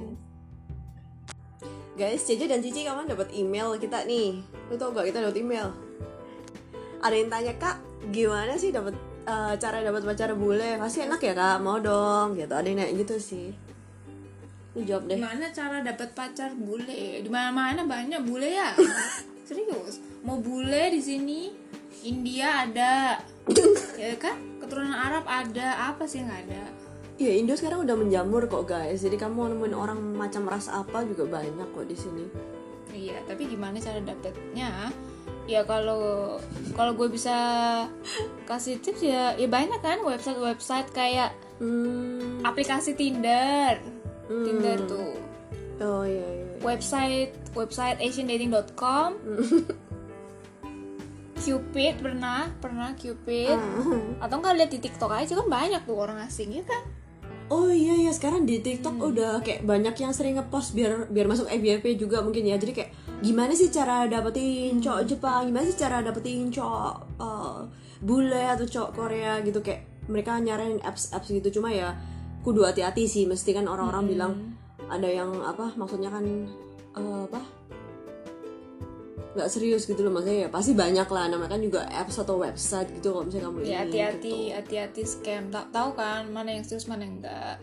Guys 1.99 2.25
Jeje 2.25 2.47
dan 2.47 2.63
Cici 2.63 2.87
kamu 2.87 3.11
dapat 3.11 3.35
email 3.35 3.75
kita 3.83 4.07
nih. 4.07 4.39
Lu 4.71 4.79
tau 4.79 4.95
gak 4.95 5.13
kita 5.13 5.21
dapat 5.21 5.43
email? 5.43 5.69
Ada 7.03 7.15
yang 7.19 7.29
tanya 7.29 7.53
kak 7.61 7.77
gimana 8.09 8.57
sih 8.57 8.73
dapat 8.73 8.97
eh, 9.29 9.55
cara 9.61 9.85
dapat 9.85 10.01
pacar 10.07 10.33
bule? 10.33 10.81
Pasti 10.81 11.05
enak 11.05 11.21
ya 11.21 11.35
kak. 11.37 11.61
Mau 11.61 11.83
dong 11.83 12.39
gitu. 12.39 12.49
Ada 12.49 12.65
yang 12.65 12.79
nanya 12.81 12.95
gitu 12.97 13.19
sih 13.21 13.72
lu 14.73 14.81
jawab 14.83 15.05
deh 15.05 15.21
Gimana 15.21 15.53
cara 15.53 15.81
dapat 15.81 16.13
pacar 16.13 16.57
bule? 16.57 17.21
Di 17.21 17.29
mana-mana 17.29 17.85
banyak 17.85 18.25
bule 18.25 18.49
ya. 18.49 18.73
Serius. 19.49 20.01
Mau 20.25 20.39
bule 20.39 20.89
di 20.89 21.01
sini 21.01 21.53
India 22.03 22.67
ada, 22.67 23.21
ya 24.01 24.17
kan 24.17 24.35
keturunan 24.59 24.91
Arab 24.91 25.23
ada 25.25 25.93
apa 25.93 26.03
sih 26.03 26.19
nggak 26.19 26.41
ada 26.49 26.63
Iya 27.15 27.39
Indo 27.39 27.55
sekarang 27.55 27.87
udah 27.87 27.95
menjamur 27.95 28.49
kok 28.49 28.67
guys. 28.67 29.05
Jadi 29.05 29.15
kamu 29.15 29.35
mau 29.37 29.47
nemuin 29.47 29.77
orang 29.77 29.99
macam 30.17 30.49
ras 30.49 30.67
apa 30.67 31.05
juga 31.05 31.29
banyak 31.29 31.69
kok 31.71 31.87
di 31.87 31.95
sini. 31.95 32.25
iya 32.93 33.17
tapi 33.25 33.49
gimana 33.49 33.81
cara 33.81 34.05
dapetnya 34.05 34.93
ya 35.49 35.65
kalau 35.65 36.37
kalau 36.77 36.93
gue 36.93 37.09
bisa 37.09 37.33
kasih 38.45 38.79
tips 38.79 39.01
ya 39.01 39.33
ya 39.35 39.49
banyak 39.49 39.81
kan 39.81 40.05
website 40.05 40.39
website 40.39 40.89
kayak 40.93 41.33
Hmm. 41.63 42.43
aplikasi 42.43 42.99
Tinder 42.99 43.79
Hmm. 44.33 44.45
Tinder 44.49 44.79
tuh. 44.89 45.13
Oh 45.83 46.09
iya 46.09 46.25
iya. 46.25 46.49
website 46.65 47.37
website 47.53 48.01
asiandating.com 48.01 49.21
Cupid 51.43 51.95
pernah 51.99 52.49
pernah 52.63 52.95
Cupid. 52.95 53.53
Ah. 53.53 54.25
atau 54.25 54.37
nggak 54.41 54.55
lihat 54.57 54.71
di 54.73 54.79
TikTok 54.79 55.13
aja 55.13 55.37
kan 55.37 55.49
banyak 55.51 55.83
tuh 55.85 55.99
orang 55.99 56.23
asing 56.23 56.55
ya 56.55 56.65
kan? 56.65 56.81
Oh 57.53 57.69
iya 57.69 57.99
ya 58.09 58.13
sekarang 58.15 58.49
di 58.49 58.65
TikTok 58.65 58.97
udah 58.97 59.45
kayak 59.45 59.69
banyak 59.69 59.93
yang 60.01 60.17
sering 60.17 60.41
ngepost 60.41 60.73
biar 60.73 61.13
biar 61.13 61.29
masuk 61.29 61.51
FYP 61.53 62.01
juga 62.01 62.25
mungkin 62.25 62.49
ya. 62.49 62.57
Jadi 62.57 62.73
kayak 62.73 62.91
gimana 63.21 63.53
sih 63.53 63.69
cara 63.69 64.09
dapetin 64.09 64.81
cowok 64.81 65.03
Jepang, 65.05 65.51
gimana 65.51 65.65
sih 65.69 65.77
cara 65.77 66.01
dapetin 66.01 66.49
cowok 66.49 67.21
uh, 67.21 67.69
bule 68.01 68.47
atau 68.49 68.65
cowok 68.65 68.91
Korea 68.97 69.43
gitu? 69.45 69.61
Kayak 69.61 69.85
mereka 70.09 70.41
nyaranin 70.41 70.81
apps-apps 70.81 71.29
gitu. 71.29 71.61
Cuma 71.61 71.69
ya 71.75 71.93
kudu 72.43 72.67
hati-hati 72.67 73.07
sih 73.07 73.25
mesti 73.25 73.55
kan 73.55 73.71
orang-orang 73.71 74.05
bilang 74.07 74.33
ada 74.91 75.09
yang 75.09 75.31
apa 75.43 75.73
maksudnya 75.79 76.11
kan 76.11 76.25
uh, 76.99 77.25
apa 77.31 77.41
nggak 79.33 79.49
serius 79.49 79.89
gitu 79.89 80.05
loh 80.05 80.13
maksudnya 80.13 80.47
ya 80.47 80.49
pasti 80.53 80.77
banyak 80.77 81.09
lah 81.09 81.25
namanya 81.33 81.57
kan 81.57 81.61
juga 81.65 81.89
apps 81.89 82.21
atau 82.21 82.37
website 82.37 82.93
gitu 83.01 83.17
kalau 83.17 83.25
misalnya 83.25 83.49
kamu 83.49 83.57
ya 83.65 83.65
ini, 83.65 83.77
hati-hati 83.81 84.37
gitu. 84.37 84.57
hati-hati 84.61 85.03
scam 85.09 85.45
tak 85.49 85.67
tahu 85.73 85.97
kan 85.97 86.29
mana 86.29 86.53
yang 86.53 86.65
serius 86.69 86.85
mana 86.85 87.09
yang 87.09 87.17
enggak 87.23 87.57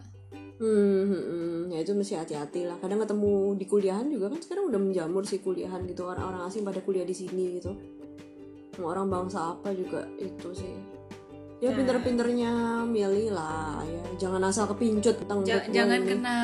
Hmm, 0.60 1.08
hmm, 1.08 1.24
hmm. 1.24 1.60
ya 1.72 1.88
itu 1.88 1.96
mesti 1.96 2.20
hati-hati 2.20 2.68
lah. 2.68 2.76
Kadang 2.84 3.00
ketemu 3.00 3.56
di 3.56 3.64
kuliahan 3.64 4.12
juga 4.12 4.28
kan 4.28 4.44
sekarang 4.44 4.68
udah 4.68 4.76
menjamur 4.76 5.24
sih 5.24 5.40
kuliahan 5.40 5.88
gitu 5.88 6.04
orang-orang 6.04 6.52
asing 6.52 6.68
pada 6.68 6.84
kuliah 6.84 7.08
di 7.08 7.16
sini 7.16 7.64
gitu. 7.64 7.72
Orang 8.84 9.08
bangsa 9.08 9.56
apa 9.56 9.72
juga 9.72 10.04
itu 10.20 10.52
sih. 10.52 10.99
Ya 11.60 11.70
pinter-pinternya 11.70 12.52
milih 12.84 13.32
lah 13.32 13.84
ya. 13.84 14.00
Jangan 14.18 14.40
asal 14.42 14.64
kepincut 14.66 15.16
tentang 15.18 15.44
Ja- 15.44 15.60
jangan 15.66 16.00
ini. 16.00 16.16
kena 16.16 16.38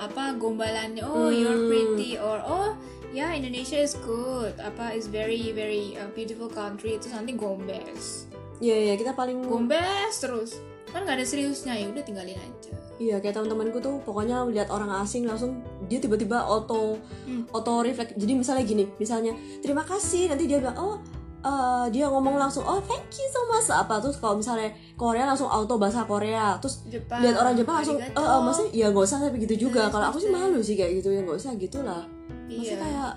apa 0.00 0.32
gombalannya 0.34 1.00
oh 1.02 1.28
you're 1.28 1.68
pretty 1.68 2.16
or 2.16 2.40
oh 2.40 2.72
ya 3.10 3.30
Indonesia 3.30 3.76
is 3.76 3.92
good 4.00 4.56
apa 4.56 4.92
is 4.92 5.06
very 5.06 5.52
very 5.52 5.92
uh, 5.94 6.08
beautiful 6.10 6.48
country 6.48 6.96
itu 6.96 7.08
nanti 7.08 7.32
gombes 7.32 8.24
Iya 8.58 8.88
ya 8.88 8.94
kita 8.96 9.12
paling 9.12 9.44
gombes 9.44 10.16
terus 10.16 10.56
kan 10.88 11.02
nggak 11.02 11.20
ada 11.20 11.26
seriusnya 11.26 11.74
ya 11.74 11.88
udah 11.88 12.00
tinggalin 12.00 12.36
aja 12.36 12.72
Iya 12.94 13.18
kayak 13.18 13.34
teman-temanku 13.34 13.76
tuh 13.76 14.00
pokoknya 14.00 14.46
lihat 14.46 14.68
orang 14.68 14.88
asing 14.98 15.24
langsung 15.24 15.60
dia 15.84 15.98
tiba-tiba 15.98 16.38
auto 16.38 16.96
Hmm. 17.22 17.44
auto 17.50 17.80
reflect. 17.80 18.14
Jadi 18.14 18.32
misalnya 18.32 18.62
gini, 18.62 18.84
misalnya 18.94 19.32
terima 19.58 19.82
kasih 19.82 20.26
nanti 20.26 20.44
dia 20.44 20.58
bilang 20.58 20.76
oh 20.76 20.96
eh, 21.42 21.86
dia 21.90 22.06
ngomong 22.06 22.38
langsung 22.38 22.62
oh 22.62 22.78
thank 22.86 23.10
you 23.18 23.28
so 23.28 23.42
much. 23.50 23.66
Apa 23.68 23.98
terus 23.98 24.16
kalau 24.22 24.38
misalnya 24.38 24.70
Korea 24.94 25.26
langsung 25.26 25.50
auto 25.50 25.76
bahasa 25.76 26.06
Korea 26.06 26.56
terus 26.62 26.86
Jepang 26.86 27.20
lihat 27.20 27.36
orang 27.38 27.54
Jepang 27.58 27.76
langsung 27.82 27.98
eh 27.98 28.08
arigato. 28.08 28.22
eh, 28.22 28.40
maksudnya 28.46 28.70
ya 28.72 28.86
nggak 28.90 29.04
usah 29.04 29.18
tapi 29.20 29.36
gitu 29.42 29.54
juga. 29.68 29.82
Kalau 29.90 30.06
aku 30.08 30.18
sih 30.22 30.30
malu 30.30 30.58
sih 30.62 30.74
kayak 30.78 31.02
gitu 31.02 31.10
ya 31.10 31.20
nggak 31.26 31.38
usah 31.38 31.52
gitulah. 31.58 32.02
Maksudnya 32.46 32.62
iya 32.62 32.74
kayak 32.78 33.12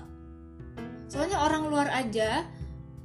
soalnya 1.06 1.38
orang 1.38 1.62
luar 1.70 1.88
aja 1.88 2.42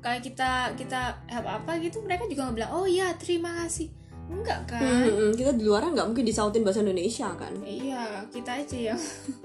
kayak 0.02 0.22
kita 0.26 0.74
kita 0.74 1.22
apa 1.30 1.62
apa 1.62 1.72
gitu 1.78 2.02
mereka 2.02 2.26
juga 2.26 2.50
bilang 2.50 2.74
oh 2.74 2.90
ya 2.90 3.14
terima 3.22 3.54
kasih 3.62 3.94
enggak 4.32 4.60
kan? 4.66 4.82
Hmm, 4.82 5.12
hmm, 5.12 5.32
kita 5.36 5.52
di 5.54 5.64
luar 5.68 5.92
nggak 5.92 6.08
mungkin 6.08 6.26
disautin 6.26 6.64
bahasa 6.64 6.82
Indonesia 6.82 7.30
kan? 7.36 7.54
Iya 7.62 8.24
kita 8.32 8.52
aja 8.64 8.78
yang 8.94 9.02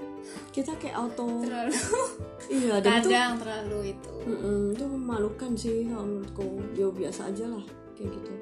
kita 0.55 0.71
kayak 0.79 0.95
auto 0.95 1.43
terlalu 1.43 1.75
iya 2.57 2.75
dan 2.79 2.99
itu 3.03 3.09
kadang 3.11 3.37
terlalu 3.39 3.79
itu. 3.93 4.13
Mm-mm, 4.25 4.59
itu 4.73 4.83
memalukan 4.87 5.51
sih 5.53 5.87
kalau 5.91 6.05
menurutku. 6.07 6.47
Ya 6.73 6.87
biasa 6.89 7.21
aja 7.29 7.45
lah 7.51 7.65
kayak 7.99 8.11
gitu. 8.15 8.33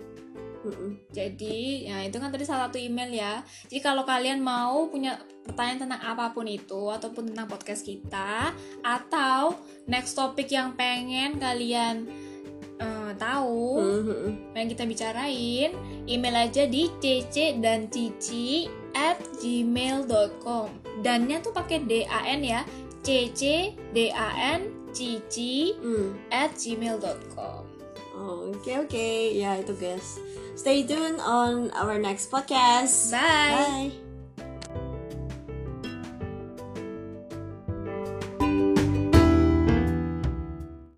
Mm-mm. 0.66 0.98
Jadi, 1.14 1.86
ya 1.86 2.02
itu 2.02 2.18
kan 2.18 2.34
tadi 2.34 2.42
salah 2.42 2.68
satu 2.68 2.82
email 2.82 3.14
ya. 3.14 3.46
Jadi 3.70 3.86
kalau 3.86 4.02
kalian 4.02 4.42
mau 4.42 4.90
punya 4.90 5.22
pertanyaan 5.46 5.86
tentang 5.86 6.02
apa 6.02 6.34
pun 6.34 6.50
itu 6.50 6.90
ataupun 6.90 7.30
tentang 7.30 7.46
podcast 7.46 7.86
kita 7.86 8.50
atau 8.82 9.54
next 9.86 10.18
topik 10.18 10.50
yang 10.50 10.74
pengen 10.74 11.38
kalian 11.38 12.10
tahu, 13.26 13.82
Mhm. 13.82 14.54
yang 14.54 14.68
kita 14.70 14.84
bicarain, 14.86 15.72
email 16.06 16.36
aja 16.38 16.70
di 16.70 16.94
cc 17.02 17.58
dan 17.58 17.90
cici 17.90 18.70
at 18.94 19.18
gmail.com 19.42 20.70
dannya 21.02 21.42
tuh 21.42 21.52
pakai 21.52 21.82
dan 21.84 22.40
ya 22.40 22.62
cc 23.02 23.74
dan 23.92 24.62
cici 24.94 25.74
Hmm. 25.82 26.14
at 26.30 26.54
gmail.com 26.54 27.66
Oh, 28.16 28.48
Oke 28.56 28.72
oke, 28.80 29.08
ya 29.36 29.60
itu 29.60 29.76
guys. 29.76 30.24
Stay 30.56 30.88
tuned 30.88 31.20
on 31.20 31.68
our 31.76 32.00
next 32.00 32.32
podcast. 32.32 33.12
bye 33.12 33.92
Bye. 33.92 34.05